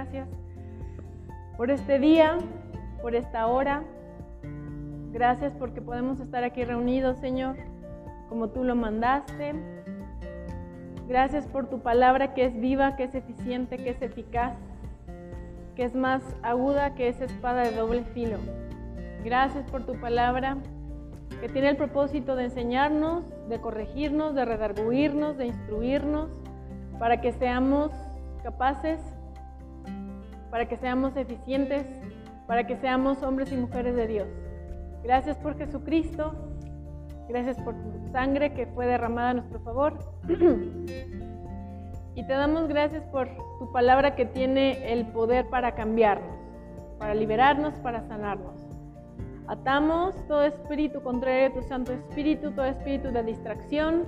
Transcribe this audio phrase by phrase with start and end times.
[0.00, 0.28] gracias
[1.58, 2.38] por este día,
[3.02, 3.82] por esta hora.
[5.12, 7.56] Gracias porque podemos estar aquí reunidos, Señor,
[8.30, 9.52] como tú lo mandaste.
[11.06, 14.54] Gracias por tu palabra que es viva, que es eficiente, que es eficaz,
[15.76, 18.38] que es más aguda que esa espada de doble filo.
[19.22, 20.56] Gracias por tu palabra
[21.42, 26.30] que tiene el propósito de enseñarnos, de corregirnos, de redarguirnos, de instruirnos,
[26.98, 27.90] para que seamos
[28.42, 28.98] capaces,
[30.50, 31.86] para que seamos eficientes,
[32.46, 34.28] para que seamos hombres y mujeres de Dios.
[35.02, 36.34] Gracias por Jesucristo,
[37.28, 39.98] gracias por tu sangre que fue derramada a nuestro favor.
[42.14, 43.28] y te damos gracias por
[43.58, 46.36] tu palabra que tiene el poder para cambiarnos,
[46.98, 48.60] para liberarnos, para sanarnos.
[49.46, 54.04] Atamos todo espíritu contrario a tu Santo Espíritu, todo espíritu de distracción,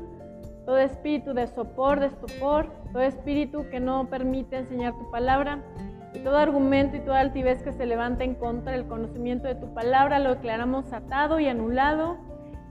[0.66, 5.59] todo espíritu de sopor, de estupor, todo espíritu que no permite enseñar tu palabra
[6.15, 9.73] y todo argumento y toda altivez que se levanta en contra del conocimiento de tu
[9.73, 12.19] palabra, lo declaramos atado y anulado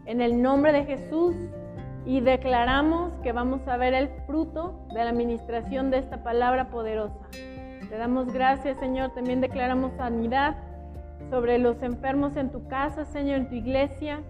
[0.05, 1.35] en el nombre de Jesús
[2.05, 7.27] y declaramos que vamos a ver el fruto de la administración de esta palabra poderosa.
[7.89, 9.11] Te damos gracias, Señor.
[9.13, 10.55] También declaramos sanidad
[11.29, 14.21] sobre los enfermos en tu casa, Señor, en tu iglesia.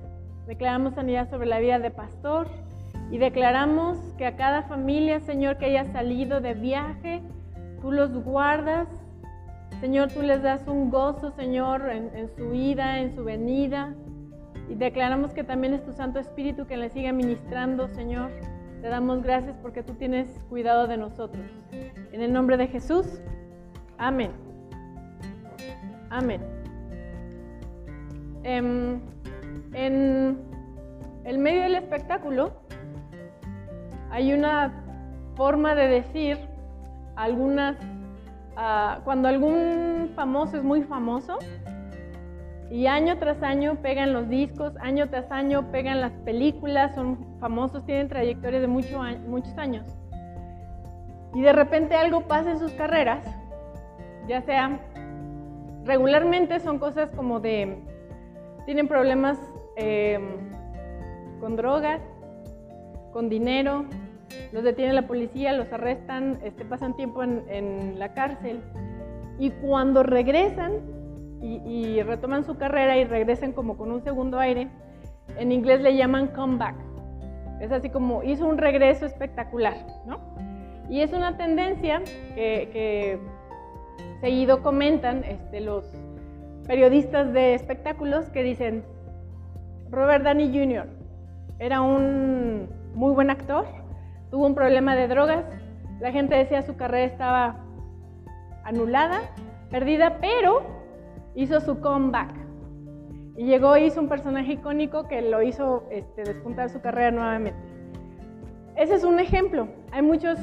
[0.48, 2.48] Declaramos sanidad sobre la vida de pastor
[3.12, 7.22] y declaramos que a cada familia, Señor, que haya salido de viaje,
[7.82, 8.88] tú los guardas.
[9.82, 13.94] Señor, tú les das un gozo, Señor, en, en su ida, en su venida.
[14.70, 18.30] Y declaramos que también es tu Santo Espíritu que le siga ministrando, Señor.
[18.82, 21.46] Te damos gracias porque tú tienes cuidado de nosotros.
[22.12, 23.22] En el nombre de Jesús.
[23.98, 24.32] Amén.
[26.10, 26.42] Amén.
[28.44, 29.00] Em,
[29.74, 30.40] en
[31.26, 32.54] el medio del espectáculo
[34.10, 34.74] hay una
[35.36, 36.38] forma de decir
[37.16, 37.78] algunas,
[38.56, 41.40] ah, cuando algún famoso es muy famoso
[42.72, 47.86] y año tras año pegan los discos, año tras año pegan las películas, son famosos,
[47.86, 49.86] tienen trayectorias de muchos años.
[51.34, 53.26] Y de repente algo pasa en sus carreras,
[54.28, 54.80] ya sea,
[55.86, 57.78] regularmente son cosas como de
[58.66, 59.38] tienen problemas
[59.76, 60.24] em,
[61.40, 62.02] con drogas,
[63.12, 63.86] con dinero,
[64.52, 68.62] los detiene la policía, los arrestan, este, pasan tiempo en, la cárcel
[69.40, 70.74] y cuando regresan
[71.42, 74.68] y, retoman su carrera y regresan como con un segundo aire,
[75.38, 76.76] en inglés le llaman comeback.
[77.60, 79.76] Es así como hizo un regreso espectacular,
[80.06, 80.20] ¿no?
[80.90, 82.02] Y es una tendencia
[82.36, 83.20] que,
[84.20, 85.86] seguido comentan este, los,
[86.72, 88.84] periodistas de espectáculos que dicen,
[89.90, 90.88] Robert Downey Jr.
[91.60, 93.66] era un muy buen actor,
[94.32, 95.46] tuvo un problema de drogas,
[96.00, 97.56] la gente decía su carrera estaba
[98.64, 99.30] anulada,
[99.70, 100.64] perdida, pero
[101.36, 102.32] hizo su comeback.
[103.36, 107.60] Y llegó hizo un personaje icónico que lo hizo este, despuntar su carrera nuevamente.
[108.76, 109.68] Ese es un ejemplo.
[109.92, 110.40] Hay muchos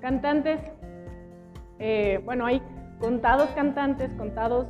[0.00, 0.60] cantantes,
[1.78, 2.62] eh, bueno, hay
[3.00, 4.66] contados cantantes, contados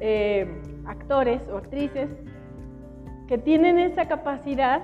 [0.00, 0.46] eh,
[0.86, 2.10] actores o actrices
[3.28, 4.82] que tienen esa capacidad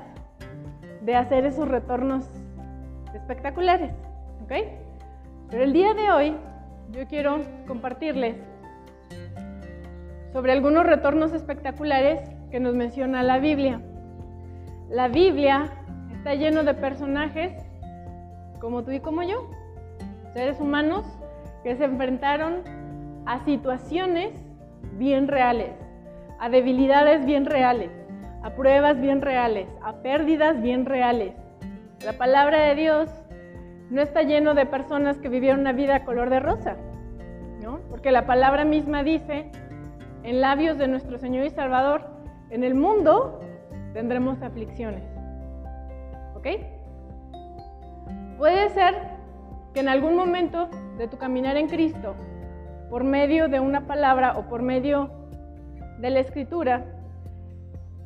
[1.03, 2.29] de hacer esos retornos
[3.15, 3.93] espectaculares.
[4.45, 4.53] ¿ok?
[5.51, 6.37] Pero el día de hoy
[6.91, 8.37] yo quiero compartirles
[10.33, 13.81] sobre algunos retornos espectaculares que nos menciona la Biblia.
[14.91, 15.71] La Biblia
[16.13, 17.53] está lleno de personajes
[18.61, 19.49] como tú y como yo,
[20.35, 21.07] seres humanos
[21.63, 22.63] que se enfrentaron
[23.27, 24.33] a situaciones
[24.99, 25.73] bien reales,
[26.39, 27.91] a debilidades bien reales,
[28.43, 31.35] a pruebas bien reales, a pérdidas bien reales.
[32.05, 33.11] La palabra de Dios
[33.91, 36.77] no está lleno de personas que vivieron una vida color de rosa,
[37.61, 37.81] ¿no?
[37.91, 39.51] Porque la palabra misma dice,
[40.23, 42.03] en labios de nuestro Señor y Salvador,
[42.51, 43.41] en el mundo
[43.95, 45.03] tendremos aflicciones.
[46.37, 46.47] ¿Ok?
[48.39, 48.95] Puede ser
[49.75, 50.69] que en algún momento
[50.99, 52.15] de tu caminar en Cristo
[52.91, 55.11] por medio de una palabra o por medio
[55.99, 56.87] de la escritura,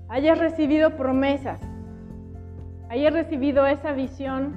[0.08, 1.61] hayas recibido promesas,
[2.92, 4.52] hayas recibido esa visión,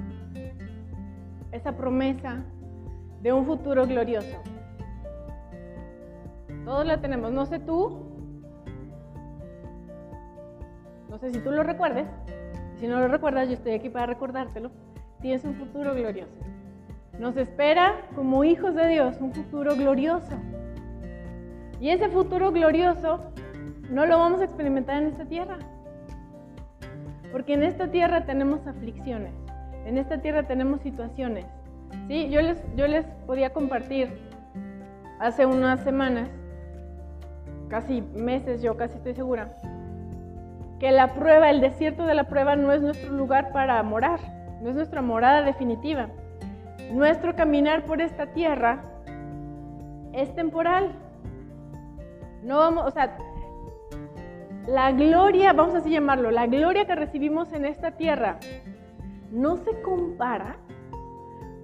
[1.52, 2.44] esa promesa
[3.22, 4.36] de un futuro glorioso.
[6.66, 7.98] Todos la tenemos, no sé tú,
[11.08, 12.06] no sé si tú lo recuerdes,
[12.78, 14.70] si no lo recuerdas, yo estoy aquí para recordártelo,
[15.22, 16.36] tienes un futuro glorioso.
[17.18, 20.36] Nos espera como hijos de Dios un futuro glorioso.
[21.80, 23.32] Y ese futuro glorioso
[23.90, 25.56] no lo vamos a experimentar en esta tierra.
[27.32, 29.32] Porque en esta tierra tenemos aflicciones,
[29.84, 31.44] en esta tierra tenemos situaciones.
[32.08, 32.28] ¿sí?
[32.28, 34.08] Yo, les, yo les podía compartir
[35.18, 36.28] hace unas semanas,
[37.68, 39.56] casi meses yo casi estoy segura,
[40.78, 44.20] que la prueba, el desierto de la prueba no es nuestro lugar para morar,
[44.60, 46.08] no es nuestra morada definitiva.
[46.92, 48.82] Nuestro caminar por esta tierra
[50.12, 50.92] es temporal.
[52.42, 53.16] No vamos, o sea,
[54.66, 58.38] la gloria, vamos así llamarlo, la gloria que recibimos en esta tierra
[59.30, 60.56] no se compara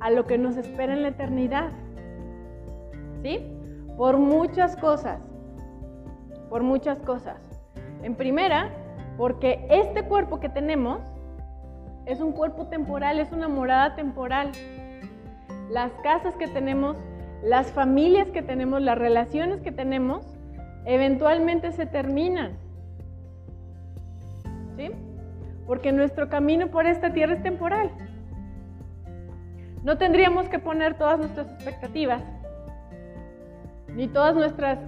[0.01, 1.71] a lo que nos espera en la eternidad.
[3.23, 3.41] ¿Sí?
[3.97, 5.21] Por muchas cosas.
[6.49, 7.39] Por muchas cosas.
[8.03, 8.71] En primera,
[9.17, 11.01] porque este cuerpo que tenemos
[12.07, 14.51] es un cuerpo temporal, es una morada temporal.
[15.71, 16.97] Las casas que tenemos,
[17.43, 20.27] las familias que tenemos, las relaciones que tenemos,
[20.85, 22.62] eventualmente se terminan.
[24.77, 24.91] ¿Sí?
[25.67, 27.91] Porque nuestro camino por esta tierra es temporal.
[29.85, 32.23] No tendríamos que poner todas nuestras expectativas,
[33.89, 34.33] ni todo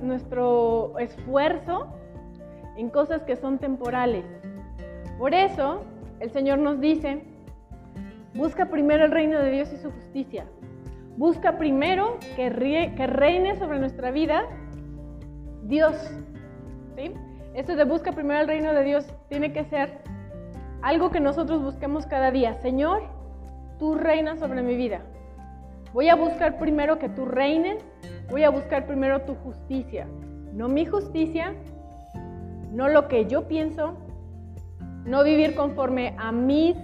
[0.03, 1.95] nuestro esfuerzo
[2.77, 4.25] en cosas que son temporales.
[5.19, 5.85] Por eso
[6.21, 7.23] el Señor nos dice,
[8.35, 10.47] busca primero el reino de Dios y su justicia.
[11.17, 14.47] Busca primero que, reine sobre nuestra vida
[15.65, 15.95] Dios.
[16.97, 17.13] ¿sí?
[17.55, 20.01] Eso de busca primero el reino de Dios tiene que ser
[20.83, 22.55] algo que nosotros busquemos cada día.
[22.55, 23.03] Señor,
[23.79, 25.03] tú reinas sobre mi vida.
[25.93, 27.79] Voy a buscar primero que tú reines,
[28.29, 30.09] voy a buscar primero tu justicia.
[30.53, 31.55] No mi justicia,
[32.73, 33.97] no lo que yo pienso,
[35.05, 36.77] no vivir conforme a mis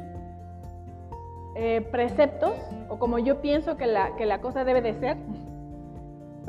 [1.57, 2.53] eh, preceptos
[2.89, 5.17] o como yo pienso que la, que la cosa debe de ser.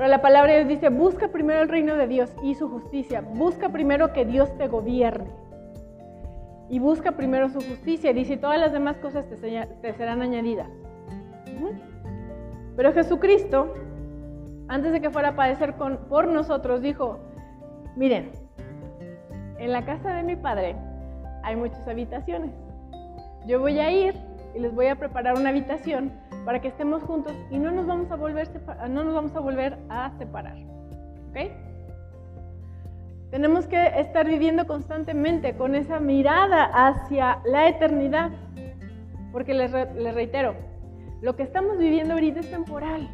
[0.02, 3.22] Pero la palabra de Dios dice, busca primero el reino de Dios y su justicia.
[3.22, 5.30] Busca primero que Dios te gobierne
[6.70, 8.12] y busca primero su justicia.
[8.12, 10.68] Dice, todas las demás cosas te, serán añadidas.
[12.76, 13.76] Pero Jesucristo,
[14.70, 17.20] antes de que fuera a padecer con, por nosotros, dijo,
[17.96, 18.32] miren,
[19.60, 20.76] en la casa de mi padre
[21.44, 22.50] hay muchas habitaciones.
[23.46, 24.16] Yo voy a ir
[24.56, 26.12] y les voy a preparar una habitación
[26.46, 28.50] para que estemos juntos y no nos vamos a volver,
[28.90, 30.58] no nos vamos a, volver a separar.
[31.30, 31.52] ¿Ok?
[33.30, 38.32] Tenemos que estar viviendo constantemente con esa mirada hacia la eternidad.
[39.32, 40.56] Porque les, reitero,
[41.22, 43.10] lo que estamos viviendo ahorita es temporal.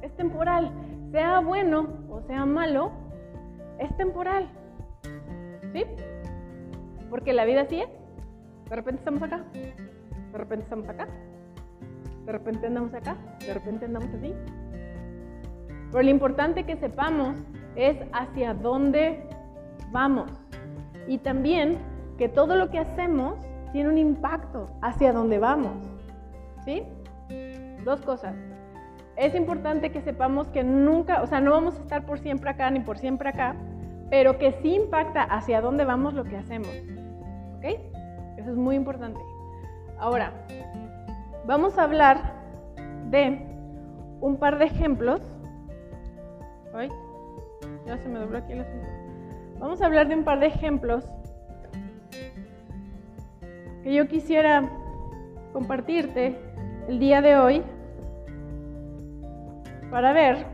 [0.00, 0.72] Es temporal.
[1.10, 2.92] Sea bueno o sea malo,
[3.78, 4.48] es temporal.
[5.74, 5.84] ¿Sí?
[7.10, 7.88] Porque la vida así es.
[8.70, 9.44] De repente estamos acá.
[9.52, 11.06] De repente estamos acá.
[12.30, 13.16] De repente andamos acá.
[13.44, 14.32] De repente andamos así.
[15.90, 17.36] Pero lo importante que sepamos
[17.74, 19.20] es hacia dónde
[19.90, 20.30] vamos.
[21.08, 21.78] Y también
[22.18, 23.34] que todo lo que hacemos
[23.72, 25.72] tiene un impacto hacia dónde vamos.
[26.64, 26.84] ¿Sí?
[27.84, 28.36] Dos cosas.
[29.16, 32.70] Es importante que sepamos que nunca, o sea, no vamos a estar por siempre acá
[32.70, 33.56] ni por siempre acá,
[34.08, 36.70] pero que sí impacta hacia dónde vamos lo que hacemos.
[37.56, 37.64] ¿Ok?
[38.36, 39.20] Eso es muy importante.
[39.98, 40.32] Ahora,
[41.46, 42.34] vamos a hablar
[43.10, 43.46] de
[44.20, 45.20] un par de ejemplos.
[49.58, 51.04] Vamos a hablar de un par de ejemplos
[53.82, 54.70] que yo quisiera
[55.52, 56.38] compartirte
[56.88, 57.62] el día de hoy
[59.90, 60.46] para ver,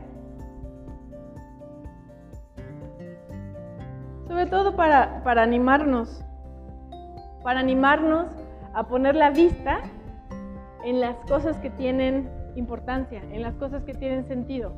[4.27, 6.23] sobre todo para, para animarnos,
[7.43, 8.27] para animarnos
[8.73, 9.81] a poner la vista
[10.87, 14.71] en las cosas que tienen importancia, en las cosas que tienen sentido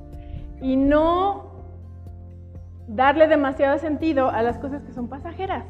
[0.59, 1.51] y no
[2.87, 5.65] darle demasiado sentido a las cosas que son pasajeras.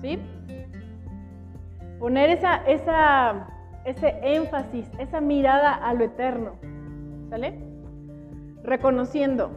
[0.00, 0.18] ¿Sí?
[1.98, 3.48] Poner esa, esa,
[3.84, 6.52] ese énfasis, esa mirada a lo eterno.
[7.28, 7.60] ¿Sale?
[8.62, 9.50] Reconociendo,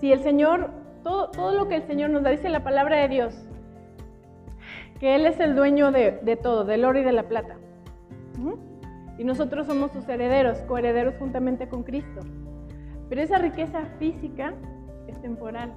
[0.00, 0.70] si el Señor,
[1.04, 3.48] todo, todo lo que el Señor nos da, dice la palabra de Dios,
[4.98, 7.58] que Él es el dueño de, de todo, del oro y de la plata.
[9.18, 12.20] Y nosotros somos sus herederos, coherederos juntamente con Cristo.
[13.08, 14.54] Pero esa riqueza física
[15.06, 15.72] es temporal.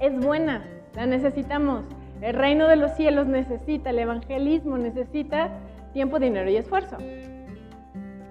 [0.00, 0.64] Es buena,
[0.94, 1.84] la necesitamos.
[2.20, 5.50] El reino de los cielos necesita, el evangelismo necesita
[5.92, 6.96] tiempo, dinero y esfuerzo.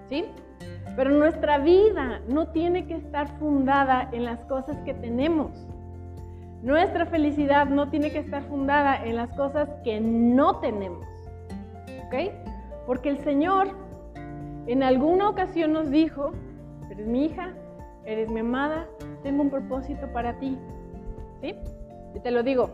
[0.09, 0.25] ¿Sí?
[0.95, 5.51] Pero nuestra vida no tiene que estar fundada en las cosas que tenemos.
[6.63, 11.05] Nuestra felicidad no tiene que estar fundada en las cosas que no tenemos.
[12.07, 12.31] ¿Ok?
[12.85, 13.69] Porque el Señor
[14.67, 16.31] en alguna ocasión nos dijo,
[16.89, 17.53] eres mi hija,
[18.05, 18.87] eres mi amada,
[19.23, 20.57] tengo un propósito para ti.
[21.41, 21.55] ¿Sí?
[22.15, 22.69] Y te lo digo,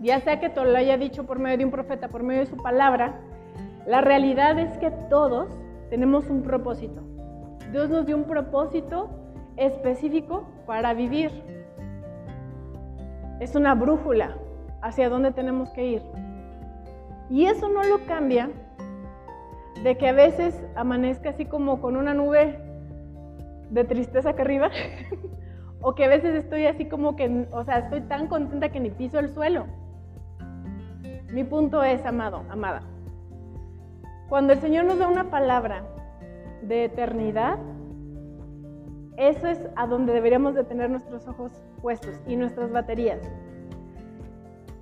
[0.00, 2.46] ya sea que te lo haya dicho por medio de un profeta, por medio de
[2.46, 3.20] su palabra,
[3.86, 5.48] la realidad es que todos
[5.90, 7.02] tenemos un propósito.
[7.70, 9.10] Dios nos dio un propósito
[9.56, 11.30] específico para vivir.
[13.40, 14.36] Es una brújula
[14.82, 16.02] hacia dónde tenemos que ir.
[17.30, 18.50] Y eso no lo cambia
[19.82, 22.58] de que a veces amanezca así como con una nube
[23.70, 24.70] de tristeza acá arriba,
[25.80, 28.90] o que a veces estoy así como que, o sea, estoy tan contenta que ni
[28.90, 29.66] piso el suelo.
[31.32, 32.82] Mi punto es, amado, amada,
[34.28, 35.82] cuando el Señor nos da una palabra
[36.62, 37.58] de eternidad,
[39.16, 43.20] eso es a donde deberíamos de tener nuestros ojos puestos y nuestras baterías.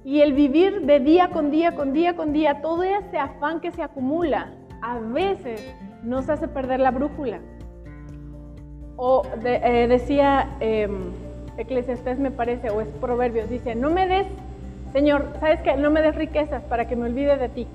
[0.04, 3.70] Y el vivir de día con día, con día, con día, todo ese afán que
[3.70, 7.38] se acumula, a veces nos hace perder la brújula.
[8.96, 10.88] O eh, decía eh,
[12.18, 14.26] me parece, o es Proverbios, dice, no me des,
[14.92, 15.76] Señor, ¿sabes qué?
[15.76, 17.66] No me des riquezas para que me olvide de ti,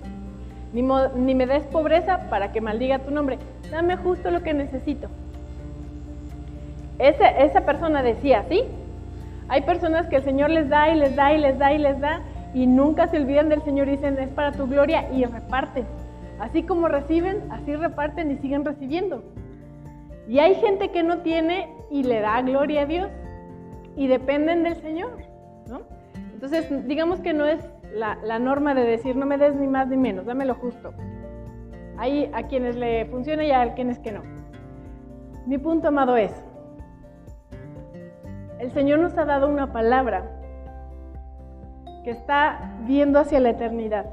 [0.74, 3.38] ni, ni me des pobreza para que maldiga tu nombre,
[3.72, 5.08] dame justo lo que necesito.
[6.98, 8.64] esa persona decía, ¿sí?
[9.48, 12.00] Hay personas que el Señor les da y les da y les da y les
[12.00, 12.22] da
[12.56, 15.86] y nunca se olvidan del Señor y dicen, es para tu gloria y reparten.
[16.40, 19.24] Así como reciben, así reparten y siguen recibiendo.
[20.28, 23.10] Y hay gente que no tiene y le da gloria a Dios
[23.96, 25.18] y dependen del Señor,
[25.70, 25.82] ¿no?
[26.34, 27.60] Entonces, digamos que no es
[27.94, 30.94] la, norma de decir, no me des ni más ni menos, dame lo justo.
[31.98, 34.22] Hay a quienes le funciona y a quienes que no.
[35.46, 36.34] Mi punto, amado, es,
[38.60, 40.32] el Señor nos ha dado una palabra
[42.04, 44.06] que está viendo hacia la eternidad.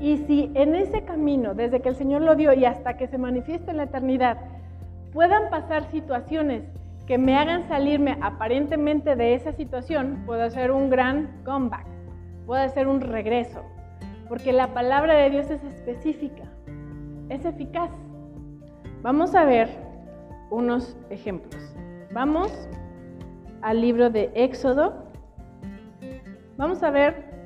[0.00, 3.18] Y si en ese camino, desde que el Señor lo dio y hasta que se
[3.18, 4.38] manifieste en la eternidad,
[5.12, 6.62] puedan pasar situaciones
[7.06, 11.86] que me hagan salirme aparentemente de esa situación, puedo hacer un gran comeback,
[12.46, 13.62] puedo hacer un regreso,
[14.28, 16.44] porque la palabra de Dios es específica,
[17.30, 17.90] es eficaz.
[19.02, 19.70] Vamos a ver
[20.50, 21.74] unos ejemplos.
[22.12, 22.68] Vamos
[23.62, 24.92] al libro de Éxodo.
[26.56, 27.37] Vamos a ver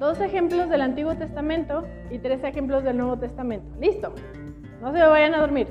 [0.00, 3.68] dos ejemplos del Antiguo Testamento y tres ejemplos del Nuevo Testamento.
[3.78, 4.12] Listo.
[4.80, 5.68] No se vayan a dormir.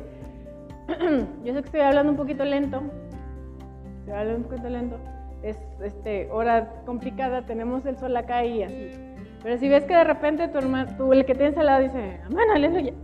[1.43, 2.83] Yo sé que estoy hablando un poquito lento.
[3.99, 4.97] Estoy hablando un poquito lento.
[5.41, 8.91] Es este, hora complicada, tenemos el sol acá y así.
[9.41, 12.53] Pero si ves que de repente tu hermano, el que tienes al lado dice, hermana,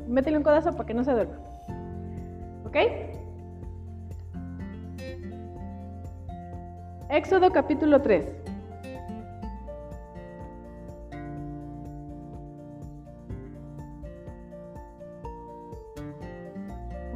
[0.07, 1.37] métele un codazo para que no se duerma.
[2.65, 2.77] ¿Ok?
[7.09, 8.44] Éxodo capítulo 3.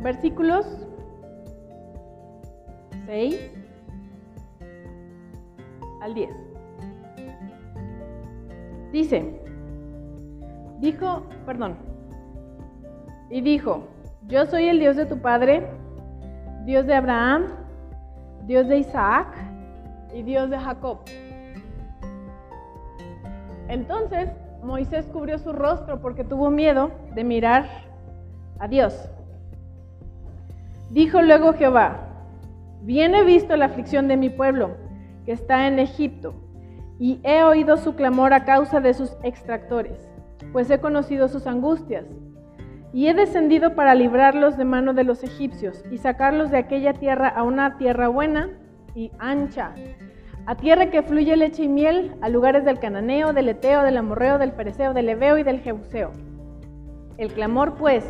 [0.02, 0.66] Versículos
[3.06, 3.52] 6
[6.02, 6.30] al 10.
[8.92, 9.40] Dice,
[10.80, 11.76] dijo, perdón,
[13.30, 13.84] y dijo,
[14.28, 15.68] yo soy el Dios de tu Padre,
[16.66, 17.48] Dios de Abraham,
[18.46, 19.28] Dios de Isaac
[20.14, 21.00] y Dios de Jacob.
[23.68, 24.30] Entonces
[24.64, 27.68] Moisés cubrió su rostro porque tuvo miedo de mirar
[28.58, 29.10] a Dios.
[30.92, 32.10] Dijo luego Jehová,
[32.82, 34.72] bien he visto la aflicción de mi pueblo,
[35.26, 36.34] que está en Egipto,
[36.98, 40.10] y he oído su clamor a causa de sus extractores,
[40.52, 42.06] pues he conocido sus angustias.
[42.92, 47.28] Y he descendido para librarlos de mano de los egipcios y sacarlos de aquella tierra
[47.28, 48.50] a una tierra buena
[48.96, 49.76] y ancha,
[50.48, 54.40] a tierra que fluye leche y miel, a lugares del cananeo, del eteo, del amorreo,
[54.40, 56.10] del pereceo, del ebeo y del jebuseo.
[57.18, 58.04] El clamor, pues,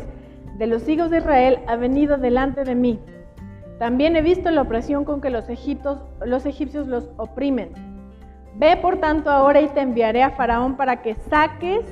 [0.60, 3.00] de los hijos de Israel ha venido delante de mí.
[3.78, 5.46] También he visto la opresión con que los,
[6.26, 7.72] los egipcios los oprimen.
[8.56, 11.86] Ve por tanto ahora y te enviaré a Faraón para que saques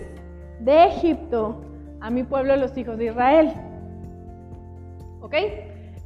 [0.61, 1.63] de Egipto
[2.01, 3.55] a mi pueblo, los hijos de Israel.
[5.23, 5.35] ¿Ok?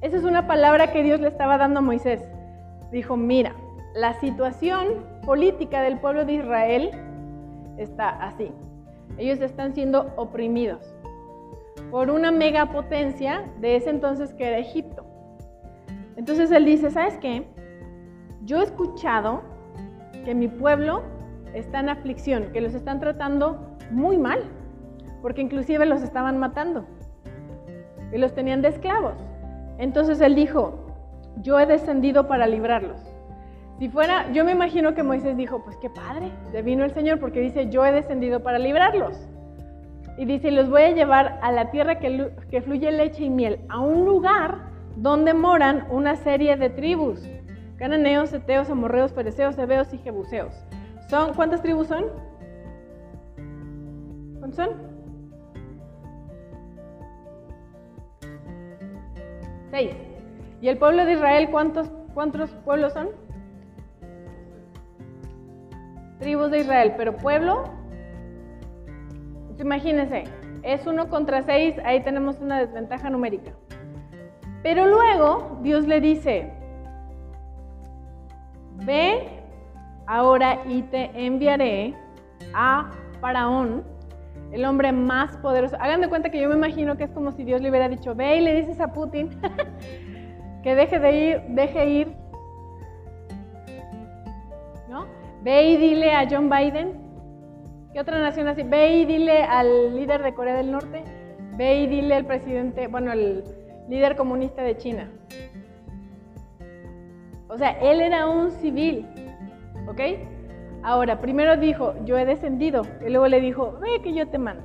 [0.00, 2.22] Esa es una palabra que Dios le estaba dando a Moisés.
[2.92, 3.56] Dijo, mira,
[3.96, 6.90] la situación política del pueblo de Israel
[7.76, 8.52] está así.
[9.18, 10.91] Ellos están siendo oprimidos
[11.92, 15.04] por una megapotencia de ese entonces que era Egipto.
[16.16, 17.46] Entonces él dice, ¿sabes qué?
[18.44, 19.42] Yo he escuchado
[20.24, 21.02] que mi pueblo
[21.52, 24.42] está en aflicción, que los están tratando muy mal,
[25.20, 26.86] porque inclusive los estaban matando
[28.10, 29.18] y los tenían de esclavos.
[29.76, 30.86] Entonces él dijo,
[31.42, 33.02] yo he descendido para librarlos.
[33.78, 37.20] Si fuera, yo me imagino que Moisés dijo, pues qué padre, de vino el Señor,
[37.20, 39.28] porque dice, yo he descendido para librarlos.
[40.18, 43.80] Y dice, los voy a llevar a la tierra que, fluye leche y miel, a
[43.80, 47.26] un lugar donde moran una serie de tribus.
[47.78, 50.54] Cananeos, Eteos, Amorreos, Fereceos, Hebeos y Jebuseos.
[51.08, 52.04] ¿Son, ¿Cuántas tribus son?
[54.38, 54.92] ¿Cuántas son?
[59.70, 59.92] Seis.
[60.60, 63.08] ¿Y el pueblo de Israel cuántos, cuántos pueblos son?
[66.20, 67.64] Tribus de Israel, pero pueblo,
[69.58, 70.24] imagínense,
[70.62, 73.52] es uno contra seis, ahí tenemos una desventaja numérica.
[74.62, 76.52] Pero luego Dios le dice,
[78.84, 79.28] ve
[80.06, 81.94] ahora y te enviaré
[82.54, 82.90] a
[83.20, 83.84] Faraón,
[84.52, 85.76] el hombre más poderoso.
[85.80, 88.14] Hagan de cuenta que yo me imagino que es como si Dios le hubiera dicho,
[88.14, 89.30] ve y le dices a Putin
[90.62, 92.16] que deje de ir, deje ir.
[94.88, 95.06] ¿No?
[95.42, 97.01] Ve y dile a John Biden.
[97.92, 98.62] ¿Qué otra nación así?
[98.62, 101.04] Ve y dile al líder de Corea del Norte.
[101.56, 103.44] Ve y dile al presidente, bueno, el
[103.88, 105.10] líder comunista de China.
[107.48, 109.06] O sea, él era un civil,
[109.86, 110.00] ¿ok?
[110.82, 114.64] Ahora, primero dijo, yo he descendido, y luego le dijo, ve que yo te mando.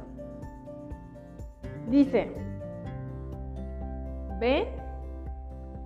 [1.89, 2.31] Dice,
[4.39, 4.69] ve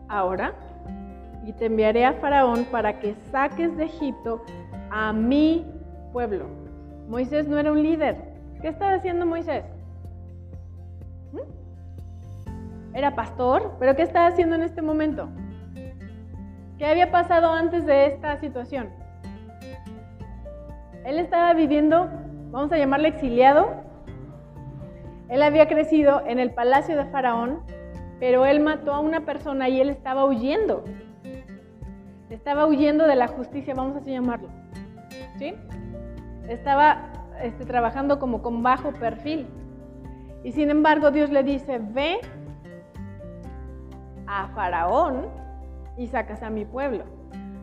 [0.08, 0.54] ahora
[1.44, 4.44] y te enviaré a Faraón para que saques de Egipto
[4.92, 5.66] a mi
[6.14, 6.61] pueblo.
[7.12, 8.16] Moisés no era un líder.
[8.62, 9.66] ¿Qué estaba haciendo Moisés?
[11.34, 12.96] ¿Mm?
[12.96, 15.28] Era pastor, pero ¿qué estaba haciendo en este momento?
[16.78, 18.90] ¿Qué había pasado antes de esta situación?
[21.04, 22.10] Él estaba viviendo,
[22.50, 23.72] vamos a llamarle exiliado.
[25.28, 27.60] Él había crecido en el palacio de Faraón,
[28.22, 30.86] pero él mató a una persona y él estaba huyendo.
[32.30, 34.48] Estaba huyendo de la justicia, vamos a llamarlo.
[35.38, 35.56] ¿Sí?
[36.52, 39.48] Estaba este, trabajando como con bajo perfil.
[40.44, 42.20] Y sin embargo Dios le dice, ve
[44.28, 45.28] a Faraón
[45.98, 47.06] y sacas a mi pueblo.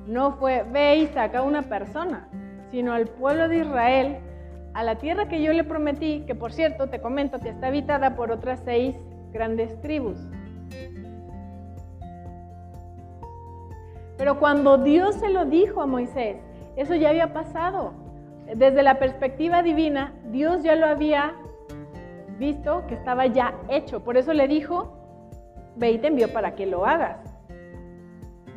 [0.06, 2.28] No fue, ve y saca a una persona,
[2.70, 4.16] sino al pueblo de Israel,
[4.72, 8.16] a la tierra que yo le prometí, que por cierto te comento que está habitada
[8.16, 8.96] por otras seis
[9.32, 10.18] grandes tribus.
[14.16, 16.38] Pero cuando Dios se lo dijo a Moisés,
[16.76, 18.07] eso ya había pasado.
[18.54, 21.34] Desde la perspectiva divina, Dios ya lo había
[22.38, 24.02] visto que estaba ya hecho.
[24.02, 24.96] Por eso le dijo,
[25.76, 27.18] ve y te envió para que lo hagas.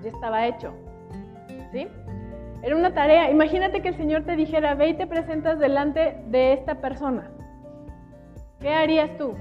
[0.03, 0.73] Ya estaba hecho.
[1.71, 1.87] ¿Sí?
[2.63, 3.31] Era una tarea.
[3.31, 7.31] Imagínate que el Señor te dijera, ve y te presentas delante de esta persona.
[8.59, 9.33] ¿Qué harías tú?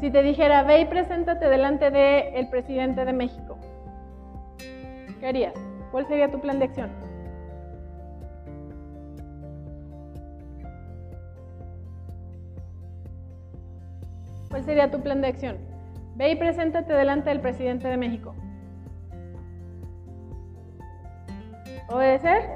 [0.00, 3.58] Si te dijera, ve y preséntate delante del presidente de México.
[5.20, 5.54] ¿Qué harías?
[5.90, 6.90] ¿Cuál sería tu plan de acción?
[14.52, 15.56] ¿Cuál sería tu plan de acción?
[16.14, 18.34] Ve y preséntate delante del presidente de México.
[21.88, 22.50] ¿Obedecer?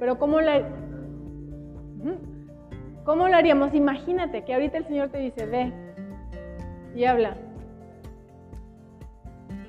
[0.00, 0.50] Pero ¿cómo lo,
[3.04, 3.74] ¿cómo lo haríamos?
[3.74, 5.70] Imagínate que ahorita el Señor te dice, ve
[6.94, 7.36] y habla.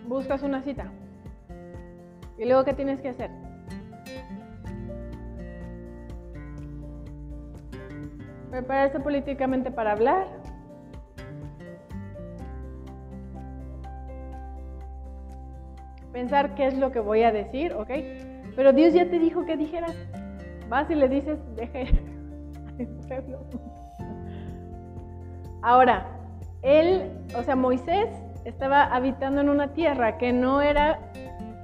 [0.08, 0.94] Buscas una cita.
[2.38, 3.30] ¿Y luego qué tienes que hacer?
[8.50, 10.43] Prepararse políticamente para hablar.
[16.14, 17.90] Pensar qué es lo que voy a decir, ¿ok?
[18.56, 19.98] Pero Dios ya te dijo que dijeras.
[20.70, 21.88] Vas y le dices, deje
[25.62, 26.08] Ahora,
[26.62, 28.10] él, o sea, Moisés
[28.46, 31.00] estaba habitando en una tierra que no era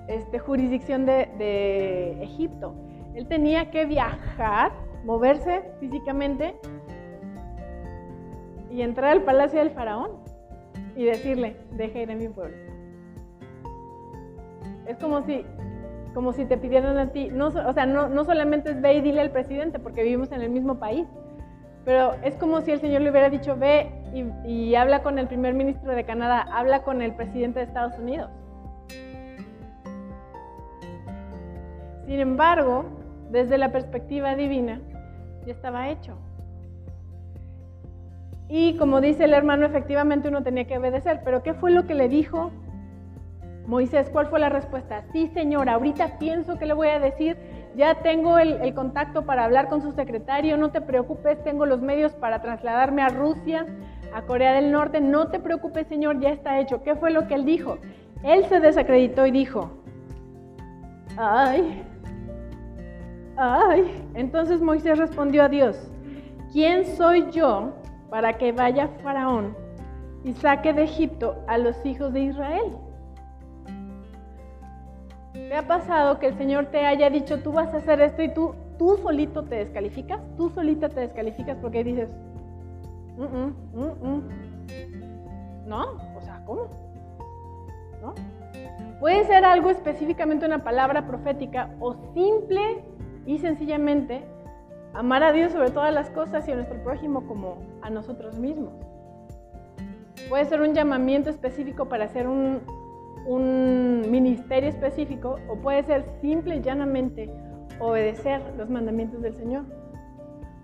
[0.07, 2.73] este, jurisdicción de, Egipto.
[3.13, 4.71] Él tenía que viajar,
[5.03, 6.55] moverse físicamente
[8.71, 10.12] y entrar al palacio del faraón
[10.95, 12.68] y decirle, deje ir a mi pueblo.
[14.89, 15.45] Es como si,
[16.15, 19.02] como si te pidieran a ti, no, o sea, no, no solamente es ve y
[19.02, 21.08] dile al presidente, porque vivimos en el mismo país,
[21.86, 25.28] pero es como si el Señor le hubiera dicho, ve y, y habla con el
[25.28, 28.32] primer ministro de Canadá, habla con el presidente de Estados Unidos.
[32.08, 32.86] Sin embargo,
[33.30, 34.82] desde la perspectiva divina,
[35.45, 36.17] ya estaba hecho.
[38.47, 41.93] Y como dice el hermano, efectivamente uno tenía que obedecer, pero ¿qué fue lo que
[41.93, 42.52] le dijo
[43.69, 44.10] Moisés?
[44.10, 45.03] ¿Cuál fue la respuesta?
[45.13, 47.38] Sí, señora, ahorita pienso que le voy a decir,
[47.75, 51.82] ya tengo el, el, contacto para hablar con su secretario, no te preocupes, tengo los
[51.82, 53.65] medios para trasladarme a Rusia,
[54.13, 56.84] a Corea del Norte, no te preocupes, señor, ya está hecho.
[56.84, 57.77] ¿Qué fue lo que él dijo?
[58.23, 59.69] Él se desacreditó y dijo,
[61.15, 61.86] ay,
[63.41, 65.89] Ay, entonces Moisés respondió a Dios,
[66.51, 67.71] ¿quién soy yo
[68.10, 69.55] para que vaya Faraón
[70.25, 72.75] y saque de Egipto a los hijos de Israel?
[75.49, 78.31] ¿Te ha pasado que el Señor te haya dicho, tú vas a hacer esto y
[78.31, 80.21] tú, tú solito te descalificas?
[80.38, 82.07] Tú solita te descalificas porque dices,
[83.17, 84.21] mm, mm, mm,
[85.65, 85.97] ¿no?
[86.15, 86.67] O sea, ¿cómo?
[87.99, 88.13] ¿no?
[88.99, 92.83] Puede ser algo específicamente una palabra profética o simple
[93.25, 94.21] y sencillamente
[94.93, 98.73] amar a Dios sobre todas las cosas y a nuestro prójimo como a nosotros mismos.
[100.29, 102.62] Puede ser un llamamiento específico para hacer un,
[103.30, 107.30] un ministerio específico o puede ser simple y llanamente
[107.80, 109.65] obedecer los mandamientos del Señor.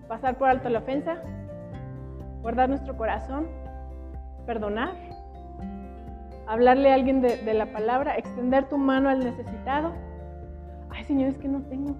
[0.08, 1.22] Pasar por alto la ofensa,
[2.42, 3.48] guardar nuestro corazón,
[4.48, 4.94] perdonar,
[6.48, 9.94] hablarle a alguien de, la palabra, extender tu mano al necesitado.
[10.90, 11.96] Ay, Señor, es que no tengo.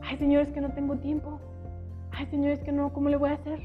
[0.00, 1.38] Ay, Señor, es que no tengo tiempo.
[2.10, 3.60] Ay, Señor, es que no, ¿cómo le voy a hacer?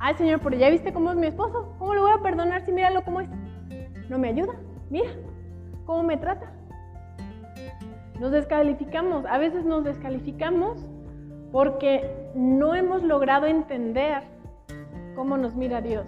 [0.00, 1.76] Ay, Señor, pero ya viste cómo es mi esposo.
[1.78, 3.30] ¿Cómo le voy a perdonar si míralo cómo es?
[4.08, 4.54] No me ayuda.
[4.90, 5.10] Mira
[5.86, 6.52] cómo me trata.
[8.20, 9.24] Nos descalificamos.
[9.26, 10.84] A veces nos descalificamos
[11.52, 14.22] porque no hemos logrado entender
[15.14, 16.06] cómo nos mira Dios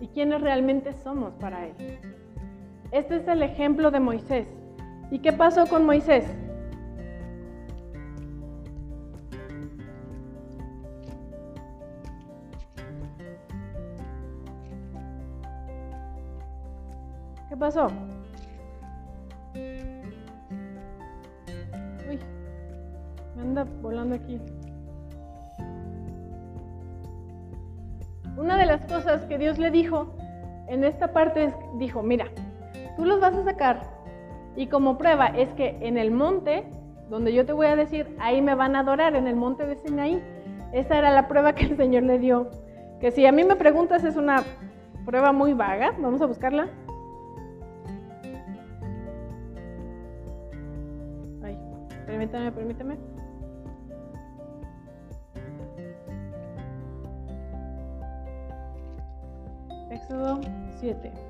[0.00, 1.98] y quiénes realmente somos para Él.
[2.92, 4.46] Este es el ejemplo de Moisés.
[5.10, 6.24] ¿Y qué pasó con Moisés?
[17.48, 17.88] ¿Qué pasó?
[23.56, 24.40] Anda volando aquí.
[28.36, 30.14] Una de las cosas que Dios le dijo
[30.68, 32.26] en esta parte es, dijo, mira,
[32.96, 33.80] tú los vas a sacar
[34.56, 36.64] y como prueba es que en el monte,
[37.08, 39.76] donde yo te voy a decir, ahí me van a adorar, en el monte de
[39.76, 40.22] Sinaí.
[40.72, 42.50] Esa era la prueba que el Señor le dio.
[43.00, 44.42] Que si a mí me preguntas es una
[45.04, 46.68] prueba muy vaga, vamos a buscarla.
[52.06, 53.15] Permítame, permítame.
[59.96, 60.40] Éxodo
[60.78, 61.25] 7.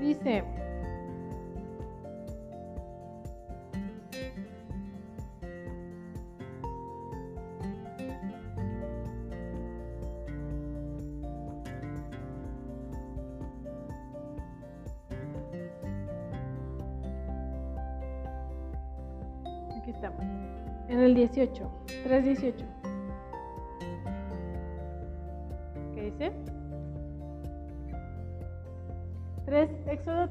[0.00, 0.44] Dice,
[19.76, 20.22] aquí estamos,
[20.88, 21.70] en el 18,
[22.04, 22.77] 3.18.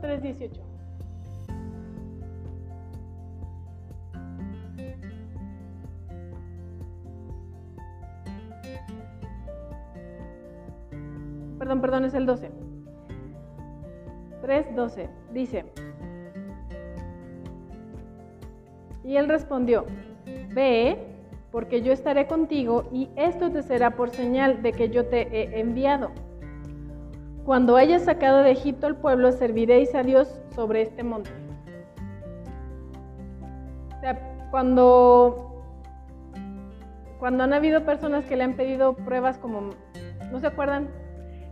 [0.01, 0.62] 3:18.
[11.60, 12.51] Perdón, perdón, es el 12.
[14.41, 15.10] 3:12.
[15.33, 15.65] Dice,
[19.03, 19.86] y él respondió,
[20.53, 20.97] ve,
[21.51, 25.60] porque yo estaré contigo y esto te será por señal de que yo te he
[25.60, 26.12] enviado.
[27.47, 31.29] Cuando hayas sacado de Egipto al pueblo, serviréis a Dios sobre este monte.
[33.95, 34.19] O sea,
[34.51, 35.63] cuando,
[37.19, 39.69] cuando han habido personas que le han pedido pruebas como,
[40.29, 40.89] ¿no se acuerdan?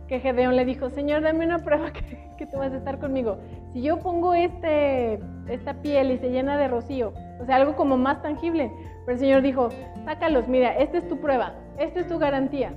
[0.06, 3.38] Que Gedeón le dijo, Señor, dame una prueba que, que tú vas a estar conmigo.
[3.72, 7.96] Si yo pongo este, esta piel y se llena de rocío, o sea, algo como
[7.96, 8.70] más tangible.
[9.06, 9.70] Pero el Señor dijo,
[10.04, 12.74] sácalos, mira, esta es tu prueba, esta es tu garantía.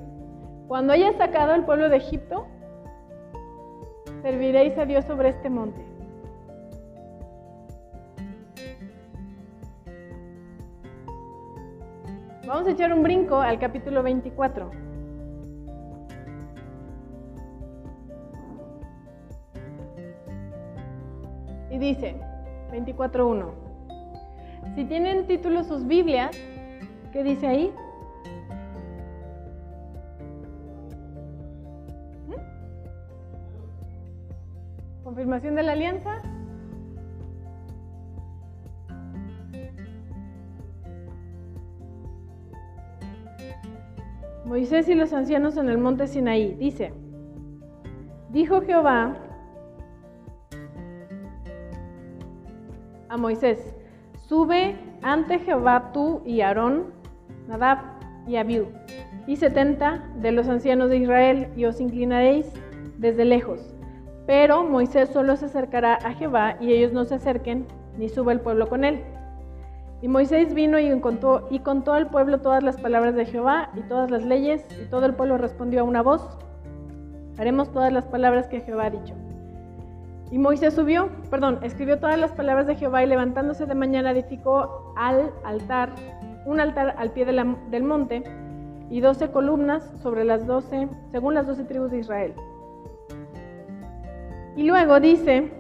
[0.69, 2.47] Cuando hayas sacado al pueblo de Egipto,
[4.21, 5.81] serviréis a Dios sobre este monte.
[12.45, 14.71] Vamos a echar un brinco al capítulo 24.
[21.69, 22.15] Y dice,
[22.71, 23.51] 24.1,
[24.73, 26.31] si tienen título sus Biblias,
[27.13, 27.71] ¿qué dice ahí?
[35.29, 36.21] Confirmación de la alianza.
[44.45, 46.55] Moisés y los ancianos en el monte Sinaí.
[46.55, 46.93] Dice,
[48.31, 49.17] dijo Jehová
[53.07, 53.75] a Moisés,
[54.27, 56.85] sube ante Jehová tú y Aarón,
[57.47, 57.77] Nadab
[58.25, 58.69] y Abiú,
[59.27, 62.51] y setenta de los ancianos de Israel, y os inclinaréis
[62.97, 63.78] desde lejos.
[64.29, 67.65] Pero Moisés solo se acercará a Jehová, y ellos no se acerquen,
[67.97, 69.03] ni suba el pueblo con él.
[70.03, 73.79] Y Moisés vino y contó, y contó al pueblo todas las palabras de Jehová y
[73.89, 76.21] todas las leyes, y todo el pueblo respondió a una voz,
[77.39, 79.15] haremos todas las palabras que Jehová ha dicho.
[80.29, 84.93] Y Moisés subió, perdón, escribió todas las palabras de Jehová y levantándose de mañana edificó
[84.95, 85.89] al altar,
[86.45, 88.23] un altar al pie del monte
[88.91, 92.35] y doce columnas sobre las doce, según las doce tribus de Israel.
[94.55, 95.51] Y luego dice,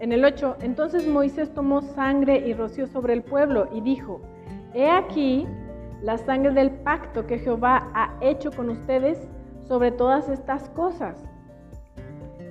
[0.00, 4.20] en el 8, entonces Moisés tomó sangre y roció sobre el pueblo y dijo,
[4.74, 5.46] he aquí
[6.02, 9.28] la sangre del pacto que Jehová ha hecho con ustedes
[9.66, 11.16] sobre todas estas cosas.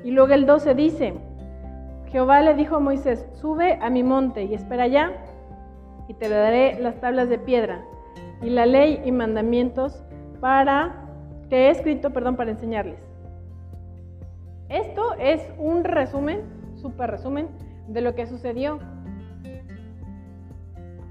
[0.04, 1.14] Y luego el 12 dice,
[2.12, 5.14] Jehová le dijo a Moisés, sube a mi monte y espera allá,
[6.08, 7.84] y te daré las tablas de piedra
[8.42, 10.04] y la ley y mandamientos
[10.40, 10.96] para
[11.50, 13.07] que he escrito, perdón, para enseñarles.
[14.70, 16.42] Esto es un resumen
[16.76, 17.48] súper resumen
[17.88, 18.80] de lo que sucedió.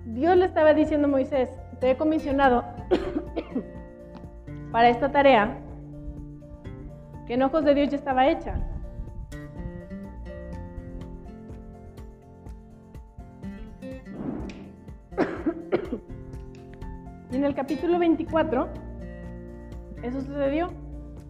[0.04, 1.48] Dios le estaba diciendo a Moisés,
[1.80, 2.62] te he comisionado
[4.72, 5.56] para esta tarea
[7.26, 8.54] que en ojos de Dios ya estaba hecha.
[17.32, 18.68] y en el capítulo 24,
[20.02, 20.68] eso sucedió.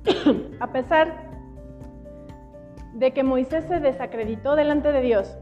[0.60, 1.25] a pesar
[2.98, 5.36] de que Moisés se desacreditó delante de Dios